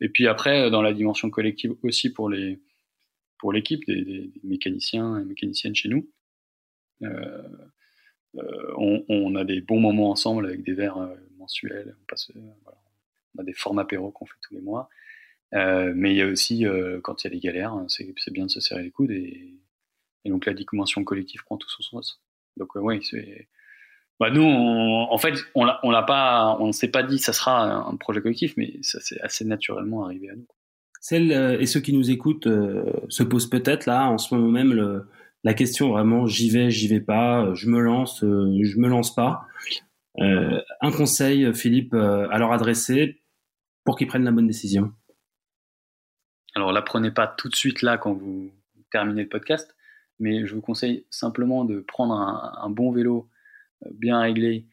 et 0.02 0.10
puis 0.10 0.28
après, 0.28 0.70
dans 0.70 0.82
la 0.82 0.94
dimension 0.94 1.30
collective 1.30 1.76
aussi 1.84 2.12
pour 2.12 2.30
les 2.30 2.60
pour 3.38 3.54
l'équipe 3.54 3.86
des, 3.86 4.32
mécaniciens 4.44 5.18
et 5.18 5.24
mécaniciennes 5.24 5.76
chez 5.76 5.88
nous, 5.88 6.10
euh, 7.04 7.42
on, 8.78 9.36
a 9.36 9.46
des 9.46 9.62
bons 9.62 9.80
moments 9.80 10.12
ensemble 10.12 10.46
avec 10.46 10.64
des 10.64 10.74
verres 10.74 11.10
mensuels. 11.38 11.96
On, 12.02 12.06
passe, 12.06 12.32
on 12.36 13.40
a 13.40 13.44
des 13.44 13.54
formats 13.54 13.84
apéro 13.84 14.12
qu'on 14.12 14.26
fait 14.26 14.36
tous 14.42 14.54
les 14.54 14.62
mois. 14.62 14.90
Euh, 15.56 15.94
mais 15.96 16.12
il 16.12 16.18
y 16.18 16.22
a 16.22 16.28
aussi, 16.28 16.66
euh, 16.66 17.00
quand 17.02 17.24
il 17.24 17.28
y 17.28 17.30
a 17.30 17.32
des 17.32 17.40
galères, 17.40 17.76
c'est 17.88 18.32
bien 18.32 18.46
de 18.46 18.52
se 18.52 18.60
serrer 18.60 18.84
les 18.84 18.92
coudes 18.92 19.12
et, 19.12 19.56
et 20.26 20.30
donc 20.30 20.46
la 20.46 20.54
dimension 20.54 21.04
collective 21.04 21.44
prend 21.44 21.58
tout 21.58 21.70
son 21.70 21.82
sens. 21.82 22.22
Donc 22.58 22.76
euh, 22.76 22.80
oui, 22.80 23.04
c'est. 23.04 23.48
Bah 24.20 24.30
nous, 24.32 24.42
on, 24.42 25.08
en 25.10 25.18
fait, 25.18 25.34
on 25.56 25.64
l'a 25.66 26.04
pas, 26.04 26.58
on 26.60 26.68
ne 26.68 26.72
s'est 26.72 26.90
pas 26.90 27.04
dit 27.04 27.20
ça 27.20 27.34
sera 27.34 27.64
un 27.64 27.96
projet 27.96 28.22
collectif, 28.22 28.54
mais 28.58 28.74
ça 28.82 29.00
s'est 29.00 29.20
assez 29.22 29.46
naturellement 29.46 30.06
arrivé 30.06 30.30
à 30.30 30.36
nous. 30.36 30.48
Celles 31.00 31.32
et 31.32 31.66
ceux 31.66 31.80
qui 31.80 31.94
nous 31.94 32.12
écoutent 32.12 32.50
se 33.08 33.24
posent 33.24 33.50
peut-être 33.50 33.86
là, 33.86 34.10
en 34.10 34.18
ce 34.18 34.36
moment 34.36 34.50
même, 34.50 34.74
le, 34.74 35.08
la 35.46 35.54
question 35.54 35.90
vraiment 35.92 36.28
j'y 36.28 36.50
vais, 36.50 36.70
j'y 36.70 36.90
vais 36.90 37.00
pas, 37.00 37.54
je 37.54 37.70
me 37.70 37.80
lance, 37.80 38.20
je 38.20 38.78
me 38.78 38.90
lance 38.90 39.16
pas. 39.16 39.48
un 40.20 40.92
conseil, 40.92 41.54
Philippe, 41.54 41.94
à 41.94 42.38
leur 42.38 42.52
adresser 42.52 43.22
pour 43.86 43.98
qu'ils 43.98 44.08
prennent 44.08 44.26
la 44.26 44.32
bonne 44.32 44.48
décision. 44.48 44.92
Alors, 46.56 46.72
la 46.72 46.82
prenez 46.82 47.12
pas 47.12 47.28
tout 47.28 47.50
de 47.50 47.56
suite 47.56 47.82
là 47.82 47.98
quand 47.98 48.14
vous 48.14 48.52
terminez 48.92 49.24
le 49.24 49.30
podcast, 49.30 49.76
mais 50.20 50.46
je 50.46 50.56
vous 50.56 50.62
conseille 50.62 51.06
simplement 51.10 51.66
de 51.66 51.80
prendre 51.80 52.14
un, 52.14 52.70
bon 52.70 52.92
vélo 52.92 53.18
euh, 53.18 53.39
bien 53.92 54.20
réglé 54.20 54.66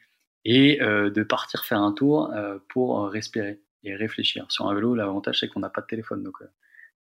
et 0.44 0.80
euh, 0.82 1.10
de 1.10 1.22
partir 1.22 1.64
faire 1.64 1.80
un 1.80 1.92
tour 1.92 2.32
euh, 2.32 2.58
pour 2.68 3.08
respirer 3.08 3.60
et 3.84 3.94
réfléchir. 3.94 4.46
Sur 4.48 4.68
un 4.68 4.74
vélo, 4.74 4.94
l'avantage 4.94 5.40
c'est 5.40 5.48
qu'on 5.48 5.60
n'a 5.60 5.70
pas 5.70 5.80
de 5.80 5.86
téléphone, 5.86 6.22
donc 6.22 6.36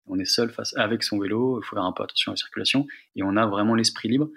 on 0.07 0.19
est 0.19 0.25
seul 0.25 0.50
face 0.51 0.75
avec 0.77 1.03
son 1.03 1.19
vélo. 1.19 1.59
Il 1.62 1.65
faut 1.65 1.75
faire 1.75 1.85
un 1.85 1.91
peu 1.91 2.03
attention 2.03 2.31
à 2.31 2.33
la 2.33 2.38
circulation 2.38 2.88
et 3.15 3.24
on 3.24 3.35
a 3.38 3.45
vraiment 3.45 3.75
l'esprit 3.75 4.09
libre. 4.09 4.29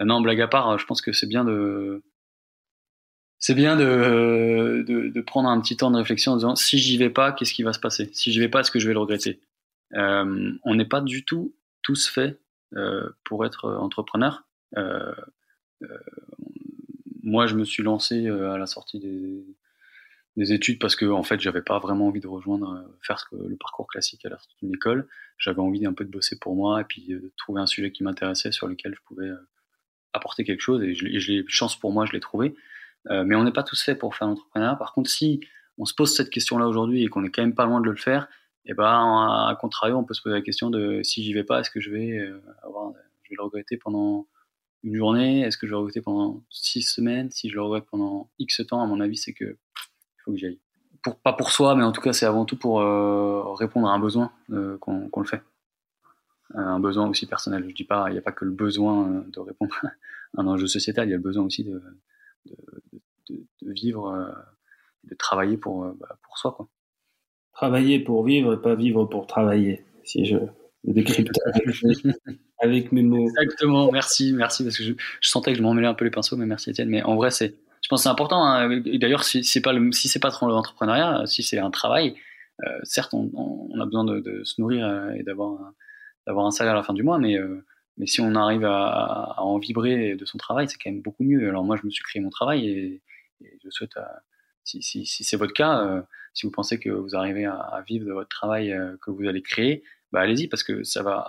non, 0.00 0.20
blague 0.20 0.40
à 0.40 0.48
part, 0.48 0.78
je 0.78 0.86
pense 0.86 1.00
que 1.00 1.12
c'est 1.12 1.28
bien 1.28 1.44
de 1.44 2.02
c'est 3.38 3.54
bien 3.54 3.76
de, 3.76 4.84
de, 4.86 5.20
prendre 5.20 5.48
un 5.48 5.60
petit 5.60 5.76
temps 5.76 5.90
de 5.90 5.96
réflexion 5.98 6.32
en 6.32 6.36
disant 6.36 6.56
si 6.56 6.78
j'y 6.78 6.96
vais 6.96 7.10
pas, 7.10 7.32
qu'est-ce 7.32 7.52
qui 7.52 7.62
va 7.62 7.72
se 7.72 7.78
passer? 7.78 8.10
Si 8.12 8.32
j'y 8.32 8.40
vais 8.40 8.48
pas, 8.48 8.60
est-ce 8.60 8.70
que 8.70 8.78
je 8.78 8.88
vais 8.88 8.94
le 8.94 8.98
regretter? 8.98 9.40
Euh, 9.94 10.52
on 10.64 10.74
n'est 10.74 10.86
pas 10.86 11.00
du 11.00 11.24
tout 11.24 11.54
tous 11.82 12.08
faits 12.08 12.40
euh, 12.74 13.08
pour 13.24 13.44
être 13.44 13.70
entrepreneur. 13.74 14.44
Euh, 14.76 15.14
moi, 17.26 17.46
je 17.46 17.56
me 17.56 17.64
suis 17.64 17.82
lancé 17.82 18.28
à 18.28 18.56
la 18.56 18.66
sortie 18.66 19.00
des, 19.00 20.52
études 20.52 20.78
parce 20.78 20.94
que 20.96 21.06
en 21.06 21.22
fait 21.22 21.40
j'avais 21.40 21.62
pas 21.62 21.78
vraiment 21.78 22.08
envie 22.08 22.20
de 22.20 22.26
rejoindre 22.26 22.84
faire 23.00 23.18
ce 23.18 23.24
que, 23.24 23.36
le 23.36 23.56
parcours 23.56 23.86
classique 23.86 24.24
à 24.26 24.28
la 24.28 24.38
sortie 24.38 24.56
d'une 24.62 24.74
école. 24.74 25.08
J'avais 25.38 25.60
envie 25.60 25.80
d'un 25.80 25.92
peu 25.92 26.04
de 26.04 26.10
bosser 26.10 26.38
pour 26.38 26.54
moi 26.54 26.82
et 26.82 26.84
puis 26.84 27.06
de 27.08 27.32
trouver 27.36 27.60
un 27.60 27.66
sujet 27.66 27.90
qui 27.90 28.04
m'intéressait 28.04 28.52
sur 28.52 28.68
lequel 28.68 28.94
je 28.94 29.00
pouvais 29.02 29.30
apporter 30.12 30.44
quelque 30.44 30.60
chose 30.60 30.82
et 30.82 30.94
je, 30.94 31.32
l'ai 31.32 31.44
chance 31.48 31.74
pour 31.74 31.90
moi 31.90 32.04
je 32.06 32.12
l'ai 32.12 32.20
trouvé. 32.20 32.54
Mais 33.08 33.34
on 33.34 33.44
n'est 33.44 33.52
pas 33.52 33.62
tous 33.62 33.82
faits 33.82 33.98
pour 33.98 34.14
faire 34.14 34.28
l'entrepreneuriat. 34.28 34.76
Par 34.76 34.92
contre 34.92 35.10
si 35.10 35.40
on 35.78 35.84
se 35.84 35.94
pose 35.94 36.14
cette 36.14 36.30
question 36.30 36.58
là 36.58 36.68
aujourd'hui 36.68 37.02
et 37.02 37.08
qu'on 37.08 37.24
est 37.24 37.30
quand 37.30 37.42
même 37.42 37.54
pas 37.54 37.66
loin 37.66 37.80
de 37.80 37.90
le 37.90 37.96
faire 37.96 38.28
et 38.66 38.74
ben 38.74 38.84
à 38.84 39.56
contrario 39.60 39.96
on 39.96 40.04
peut 40.04 40.14
se 40.14 40.22
poser 40.22 40.34
la 40.34 40.42
question 40.42 40.70
de 40.70 41.02
si 41.02 41.24
j'y 41.24 41.32
vais 41.32 41.44
pas 41.44 41.60
est-ce 41.60 41.70
que 41.70 41.80
je 41.80 41.90
euh, 41.90 42.40
je 43.22 43.30
vais 43.30 43.36
le 43.36 43.42
regretter 43.42 43.76
pendant 43.78 44.26
une 44.82 44.96
journée 44.96 45.40
est-ce 45.40 45.56
que 45.56 45.66
je 45.66 45.72
vais 45.72 45.76
regretter 45.76 46.00
pendant 46.00 46.42
six 46.50 46.82
semaines? 46.82 47.30
Si 47.30 47.48
je 47.48 47.54
le 47.54 47.62
regrette 47.62 47.86
pendant 47.90 48.30
x 48.38 48.62
temps 48.66 48.82
à 48.82 48.86
mon 48.86 49.00
avis 49.00 49.16
c'est 49.16 49.32
que 49.32 49.44
il 49.44 50.22
faut 50.24 50.32
que 50.32 50.38
j'y 50.38 50.46
aille. 50.46 50.60
Pour, 51.02 51.16
pas 51.16 51.32
pour 51.32 51.50
soi 51.50 51.74
mais 51.74 51.84
en 51.84 51.92
tout 51.92 52.00
cas 52.00 52.12
c'est 52.12 52.26
avant 52.26 52.44
tout 52.44 52.58
pour 52.58 52.80
euh, 52.80 53.42
répondre 53.54 53.88
à 53.88 53.92
un 53.92 53.98
besoin 53.98 54.32
euh, 54.50 54.78
qu'on 54.78 55.20
le 55.20 55.26
fait. 55.26 55.42
Un 56.54 56.78
besoin 56.78 57.08
aussi 57.08 57.26
personnel. 57.26 57.64
Je 57.68 57.74
dis 57.74 57.84
pas 57.84 58.06
il 58.08 58.12
n'y 58.12 58.18
a 58.18 58.22
pas 58.22 58.32
que 58.32 58.44
le 58.44 58.52
besoin 58.52 59.24
de 59.32 59.40
répondre 59.40 59.74
à 60.36 60.40
un 60.40 60.46
enjeu 60.46 60.66
sociétal. 60.66 61.08
Il 61.08 61.10
y 61.10 61.14
a 61.14 61.16
le 61.16 61.22
besoin 61.22 61.44
aussi 61.44 61.64
de, 61.64 61.82
de, 62.46 62.56
de, 63.28 63.46
de 63.62 63.72
vivre 63.72 64.34
de 65.04 65.14
travailler 65.14 65.56
pour, 65.56 65.84
bah, 65.94 66.18
pour 66.22 66.38
soi 66.38 66.68
travailler 67.56 67.98
pour 67.98 68.22
vivre 68.22 68.52
et 68.52 68.60
pas 68.60 68.74
vivre 68.74 69.06
pour 69.06 69.26
travailler, 69.26 69.82
si 70.04 70.26
je 70.26 70.36
le 70.86 70.92
décrypte 70.92 71.38
avec, 72.58 72.92
mes 72.92 73.02
mots. 73.02 73.28
Exactement, 73.28 73.90
merci, 73.90 74.32
merci, 74.32 74.62
parce 74.64 74.78
que 74.78 74.84
je, 74.84 74.94
sentais 75.20 75.52
que 75.52 75.58
je 75.58 75.62
m'emmêlais 75.62 75.88
un 75.88 75.94
peu 75.94 76.04
les 76.04 76.10
pinceaux, 76.10 76.36
mais 76.36 76.46
merci 76.46 76.70
Étienne. 76.70 76.88
Mais 76.88 77.02
en 77.02 77.16
vrai, 77.16 77.30
c'est, 77.30 77.56
je 77.82 77.88
pense 77.88 78.00
que 78.00 78.02
c'est 78.04 78.08
important. 78.08 78.44
Hein. 78.44 78.80
D'ailleurs, 78.80 79.24
si 79.24 79.44
c'est 79.44 79.60
pas 79.60 79.72
le, 79.72 79.92
si 79.92 80.08
c'est 80.08 80.20
pas 80.20 80.30
trop 80.30 80.48
l'entrepreneuriat, 80.48 81.26
si 81.26 81.42
c'est 81.42 81.58
un 81.58 81.70
travail, 81.70 82.16
euh, 82.64 82.78
certes, 82.84 83.12
on, 83.12 83.30
on, 83.34 83.80
a 83.80 83.84
besoin 83.84 84.04
de, 84.04 84.20
de 84.20 84.44
se 84.44 84.60
nourrir 84.60 84.86
euh, 84.86 85.10
et 85.10 85.22
d'avoir 85.22 85.60
un, 85.60 85.74
d'avoir 86.26 86.46
un 86.46 86.50
salaire 86.50 86.72
à 86.72 86.76
la 86.76 86.82
fin 86.82 86.94
du 86.94 87.02
mois, 87.02 87.18
mais 87.18 87.38
euh, 87.38 87.64
mais 87.98 88.06
si 88.06 88.20
on 88.20 88.34
arrive 88.34 88.64
à, 88.64 89.34
à, 89.36 89.40
en 89.40 89.58
vibrer 89.58 90.16
de 90.16 90.24
son 90.26 90.38
travail, 90.38 90.68
c'est 90.68 90.76
quand 90.76 90.90
même 90.90 91.00
beaucoup 91.00 91.24
mieux. 91.24 91.48
Alors 91.48 91.64
moi, 91.64 91.76
je 91.76 91.86
me 91.86 91.90
suis 91.90 92.02
créé 92.02 92.20
mon 92.20 92.30
travail 92.30 92.68
et, 92.68 93.02
et 93.40 93.58
je 93.64 93.70
souhaite 93.70 93.94
si, 94.64 94.82
si, 94.82 95.06
si 95.06 95.24
c'est 95.24 95.36
votre 95.36 95.54
cas, 95.54 96.04
si 96.34 96.44
vous 96.44 96.52
pensez 96.52 96.78
que 96.78 96.90
vous 96.90 97.16
arrivez 97.16 97.46
à, 97.46 97.82
vivre 97.86 98.04
de 98.06 98.12
votre 98.12 98.28
travail 98.28 98.76
que 99.00 99.10
vous 99.10 99.26
allez 99.26 99.40
créer, 99.40 99.82
bah 100.12 100.20
allez-y 100.20 100.48
parce 100.48 100.62
que 100.62 100.82
ça 100.82 101.02
va 101.02 101.26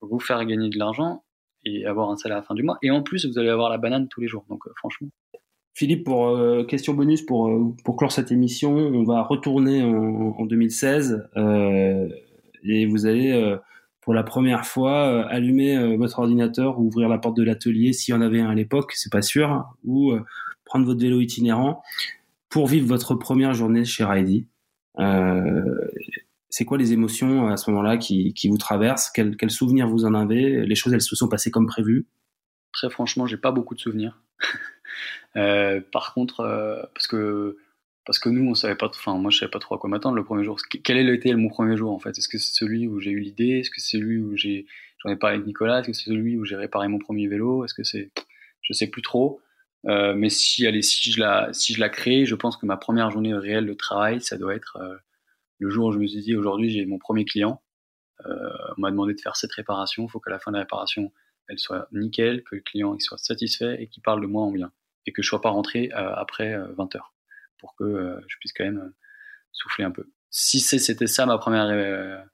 vous 0.00 0.20
faire 0.20 0.44
gagner 0.44 0.70
de 0.70 0.78
l'argent 0.78 1.24
et 1.64 1.86
avoir 1.86 2.10
un 2.10 2.16
salaire 2.16 2.38
à 2.38 2.40
la 2.40 2.46
fin 2.46 2.54
du 2.54 2.62
mois. 2.62 2.78
Et 2.82 2.90
en 2.90 3.02
plus, 3.02 3.26
vous 3.26 3.38
allez 3.38 3.48
avoir 3.48 3.70
la 3.70 3.78
banane 3.78 4.08
tous 4.08 4.20
les 4.20 4.28
jours. 4.28 4.44
Donc 4.48 4.66
euh, 4.66 4.72
franchement. 4.76 5.08
Philippe, 5.74 6.04
pour 6.04 6.36
question 6.66 6.92
bonus 6.92 7.22
pour, 7.22 7.76
pour 7.84 7.96
clore 7.96 8.10
cette 8.10 8.32
émission, 8.32 8.72
on 8.74 9.04
va 9.04 9.22
retourner 9.22 9.84
en, 9.84 10.34
en 10.36 10.44
2016 10.44 11.28
et 12.64 12.86
vous 12.86 13.06
allez 13.06 13.56
pour 14.00 14.12
la 14.12 14.24
première 14.24 14.66
fois 14.66 15.24
allumer 15.28 15.96
votre 15.96 16.18
ordinateur 16.18 16.80
ou 16.80 16.86
ouvrir 16.86 17.08
la 17.08 17.18
porte 17.18 17.36
de 17.36 17.44
l'atelier 17.44 17.92
s'il 17.92 18.12
y 18.12 18.16
en 18.16 18.20
avait 18.20 18.40
un 18.40 18.50
à 18.50 18.56
l'époque, 18.56 18.90
c'est 18.96 19.12
pas 19.12 19.22
sûr, 19.22 19.66
ou 19.84 20.14
prendre 20.64 20.84
votre 20.84 21.00
vélo 21.00 21.20
itinérant 21.20 21.80
pour 22.48 22.66
vivre 22.66 22.88
votre 22.88 23.14
première 23.14 23.54
journée 23.54 23.84
chez 23.84 24.02
Ridey. 24.02 24.46
Euh, 26.48 26.50
c'est 26.50 26.64
quoi 26.64 26.78
les 26.78 26.92
émotions 26.92 27.48
à 27.48 27.56
ce 27.56 27.70
moment-là 27.70 27.96
qui, 27.96 28.34
qui, 28.34 28.48
vous 28.48 28.58
traversent? 28.58 29.10
Quels 29.10 29.36
quel 29.36 29.50
souvenirs 29.50 29.88
vous 29.88 30.04
en 30.04 30.14
avez? 30.14 30.66
Les 30.66 30.74
choses, 30.74 30.92
elles 30.92 31.02
se 31.02 31.16
sont 31.16 31.28
passées 31.28 31.50
comme 31.50 31.66
prévu? 31.66 32.06
Très 32.72 32.90
franchement, 32.90 33.26
j'ai 33.26 33.36
pas 33.36 33.50
beaucoup 33.50 33.74
de 33.74 33.80
souvenirs. 33.80 34.20
euh, 35.36 35.80
par 35.92 36.14
contre, 36.14 36.40
euh, 36.40 36.82
parce 36.94 37.06
que 37.06 37.58
parce 38.04 38.18
que 38.18 38.30
nous, 38.30 38.48
on 38.48 38.54
savait 38.54 38.74
pas, 38.74 38.86
enfin 38.86 39.18
moi, 39.18 39.30
je 39.30 39.38
savais 39.38 39.50
pas 39.50 39.58
trop 39.58 39.74
à 39.74 39.78
quoi 39.78 39.90
m'attendre 39.90 40.16
le 40.16 40.24
premier 40.24 40.42
jour. 40.42 40.58
Quel 40.82 40.96
est 40.96 41.14
été 41.14 41.34
mon 41.34 41.48
premier 41.48 41.76
jour 41.76 41.92
en 41.92 41.98
fait? 41.98 42.16
Est-ce 42.16 42.28
que 42.28 42.38
c'est 42.38 42.54
celui 42.54 42.88
où 42.88 43.00
j'ai 43.00 43.10
eu 43.10 43.20
l'idée? 43.20 43.60
Est-ce 43.60 43.70
que 43.70 43.80
c'est 43.80 43.98
celui 43.98 44.18
où 44.18 44.36
j'ai 44.36 44.66
j'en 45.04 45.10
ai 45.10 45.16
parlé 45.16 45.36
avec 45.36 45.46
Nicolas? 45.46 45.80
Est-ce 45.80 45.88
que 45.88 45.92
c'est 45.92 46.10
celui 46.10 46.38
où 46.38 46.44
j'ai 46.46 46.56
réparé 46.56 46.88
mon 46.88 46.98
premier 46.98 47.28
vélo? 47.28 47.64
Est-ce 47.64 47.74
que 47.74 47.84
c'est 47.84 48.10
je 48.68 48.72
sais 48.74 48.86
plus 48.86 49.02
trop. 49.02 49.40
Euh, 49.86 50.14
mais 50.14 50.28
si, 50.28 50.66
allez, 50.66 50.82
si 50.82 51.10
je 51.12 51.20
la, 51.20 51.48
si 51.52 51.74
je 51.74 51.80
la 51.80 51.88
crée, 51.88 52.26
je 52.26 52.34
pense 52.34 52.56
que 52.56 52.66
ma 52.66 52.76
première 52.76 53.10
journée 53.10 53.34
réelle 53.34 53.66
de 53.66 53.74
travail, 53.74 54.20
ça 54.20 54.36
doit 54.36 54.54
être 54.54 54.76
euh, 54.80 54.96
le 55.58 55.70
jour 55.70 55.88
où 55.88 55.92
je 55.92 55.98
me 55.98 56.06
suis 56.06 56.20
dit 56.20 56.36
aujourd'hui 56.36 56.70
j'ai 56.70 56.86
mon 56.86 56.98
premier 56.98 57.24
client. 57.24 57.62
Euh, 58.26 58.50
on 58.76 58.80
m'a 58.80 58.90
demandé 58.90 59.14
de 59.14 59.20
faire 59.20 59.36
cette 59.36 59.52
réparation. 59.52 60.04
Il 60.06 60.10
faut 60.10 60.20
qu'à 60.20 60.30
la 60.30 60.38
fin 60.38 60.50
de 60.50 60.56
la 60.56 60.62
réparation, 60.62 61.12
elle 61.48 61.58
soit 61.58 61.88
nickel, 61.92 62.42
que 62.44 62.56
le 62.56 62.62
client 62.62 62.94
il 62.94 63.00
soit 63.00 63.18
satisfait 63.18 63.80
et 63.80 63.88
qu'il 63.88 64.02
parle 64.02 64.20
de 64.20 64.26
moi 64.26 64.42
en 64.42 64.50
bien, 64.50 64.72
et 65.06 65.12
que 65.12 65.22
je 65.22 65.28
sois 65.28 65.40
pas 65.40 65.50
rentré 65.50 65.90
après 65.92 66.58
20 66.76 66.96
heures 66.96 67.14
pour 67.58 67.74
que 67.76 68.20
je 68.26 68.36
puisse 68.38 68.52
quand 68.52 68.64
même 68.64 68.92
souffler 69.52 69.84
un 69.84 69.90
peu. 69.90 70.10
Si 70.30 70.60
c'était 70.60 71.06
ça 71.06 71.26
ma 71.26 71.38
première 71.38 72.26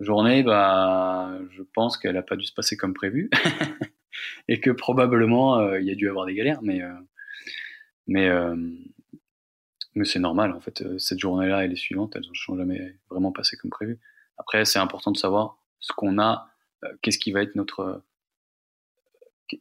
journée, 0.00 0.42
bah, 0.42 1.36
je 1.50 1.62
pense 1.74 1.98
qu'elle 1.98 2.16
a 2.16 2.22
pas 2.22 2.36
dû 2.36 2.44
se 2.44 2.54
passer 2.54 2.76
comme 2.76 2.94
prévu. 2.94 3.28
et 4.48 4.60
que 4.60 4.70
probablement 4.70 5.58
euh, 5.58 5.80
il 5.80 5.86
y 5.86 5.90
a 5.90 5.94
dû 5.94 6.08
avoir 6.08 6.26
des 6.26 6.34
galères, 6.34 6.62
mais 6.62 6.82
euh, 6.82 6.92
mais 8.06 8.28
euh, 8.28 8.56
mais 9.98 10.04
c'est 10.04 10.18
normal 10.18 10.52
en 10.52 10.60
fait. 10.60 10.82
Cette 10.98 11.18
journée-là 11.18 11.64
et 11.64 11.68
les 11.68 11.76
suivantes, 11.76 12.14
elles 12.16 12.28
ne 12.28 12.34
sont 12.34 12.56
jamais 12.56 12.96
vraiment 13.10 13.32
passées 13.32 13.56
comme 13.56 13.70
prévu. 13.70 13.98
Après, 14.38 14.64
c'est 14.64 14.78
important 14.78 15.10
de 15.10 15.16
savoir 15.16 15.58
ce 15.80 15.92
qu'on 15.92 16.18
a, 16.18 16.48
qu'est-ce 17.02 17.18
qui 17.18 17.32
va 17.32 17.42
être 17.42 17.54
notre 17.54 18.02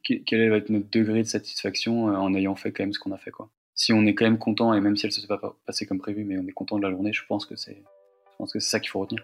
quel 0.04 0.50
va 0.50 0.58
être 0.58 0.70
notre 0.70 0.90
degré 0.90 1.24
de 1.24 1.28
satisfaction 1.28 2.06
en 2.06 2.34
ayant 2.34 2.56
fait 2.56 2.74
quand 2.74 2.84
même 2.84 2.92
ce 2.92 3.00
qu'on 3.00 3.14
a 3.14 3.18
fait 3.18 3.32
quoi. 3.32 3.50
Si 3.74 3.94
on 3.94 4.06
est 4.06 4.16
quand 4.16 4.26
même 4.26 4.38
content 4.38 4.74
et 4.74 4.82
même 4.82 4.98
si 4.98 5.06
elle 5.06 5.14
se 5.14 5.22
soit 5.22 5.40
pas 5.40 5.56
passée 5.66 5.86
comme 5.86 6.00
prévu, 6.00 6.26
mais 6.26 6.38
on 6.38 6.46
est 6.46 6.52
content 6.52 6.78
de 6.78 6.84
la 6.84 6.92
journée, 6.92 7.14
je 7.14 7.24
pense 7.26 7.46
que 7.46 7.56
c'est 7.56 7.76
je 7.76 8.36
pense 8.38 8.52
que 8.52 8.60
c'est 8.60 8.70
ça 8.70 8.80
qu'il 8.80 8.90
faut 8.90 9.00
retenir. 9.00 9.24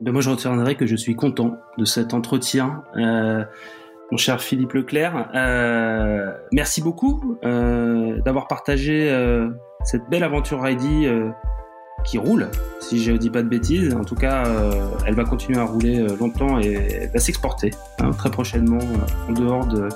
Ben 0.00 0.12
moi, 0.12 0.22
je 0.22 0.30
retiendrai 0.30 0.76
que 0.76 0.86
je 0.86 0.96
suis 0.96 1.14
content 1.14 1.58
de 1.78 1.84
cet 1.84 2.14
entretien. 2.14 2.84
Euh, 2.96 3.44
mon 4.10 4.16
cher 4.16 4.40
Philippe 4.40 4.72
Leclerc. 4.72 5.30
Euh, 5.34 6.32
merci 6.52 6.82
beaucoup 6.82 7.38
euh, 7.44 8.20
d'avoir 8.22 8.48
partagé 8.48 9.10
euh, 9.10 9.50
cette 9.84 10.08
belle 10.08 10.24
aventure 10.24 10.60
Ready 10.62 11.06
qui 12.04 12.16
roule, 12.18 12.48
si 12.80 13.02
je 13.02 13.12
dis 13.12 13.30
pas 13.30 13.42
de 13.42 13.48
bêtises. 13.48 13.94
En 13.94 14.04
tout 14.04 14.14
cas, 14.14 14.44
elle 15.06 15.14
va 15.14 15.24
continuer 15.24 15.58
à 15.58 15.64
rouler 15.64 16.06
longtemps 16.18 16.58
et 16.58 17.10
va 17.12 17.20
s'exporter 17.20 17.70
hein, 18.00 18.10
très 18.12 18.30
prochainement 18.30 18.78
en 19.28 19.32
dehors 19.32 19.66
de, 19.66 19.88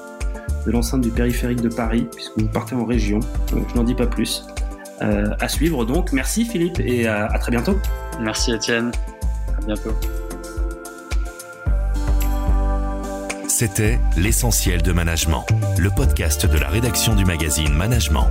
de 0.66 0.70
l'enceinte 0.70 1.00
du 1.00 1.10
périphérique 1.10 1.60
de 1.60 1.68
Paris, 1.68 2.06
puisque 2.14 2.38
vous 2.38 2.48
partez 2.48 2.74
en 2.74 2.84
région. 2.84 3.20
je 3.50 3.74
n'en 3.74 3.84
dis 3.84 3.94
pas 3.94 4.06
plus. 4.06 4.46
à 5.00 5.48
suivre 5.48 5.84
donc. 5.84 6.12
Merci 6.12 6.44
Philippe 6.44 6.80
et 6.80 7.06
à, 7.06 7.26
à 7.26 7.38
très 7.38 7.50
bientôt. 7.50 7.78
Merci 8.20 8.52
Étienne. 8.52 8.90
À 9.56 9.64
bientôt. 9.64 9.94
C'était 13.48 14.00
L'essentiel 14.16 14.82
de 14.82 14.90
management, 14.90 15.46
le 15.78 15.88
podcast 15.88 16.44
de 16.44 16.58
la 16.58 16.68
rédaction 16.68 17.14
du 17.14 17.24
magazine 17.24 17.72
Management. 17.72 18.26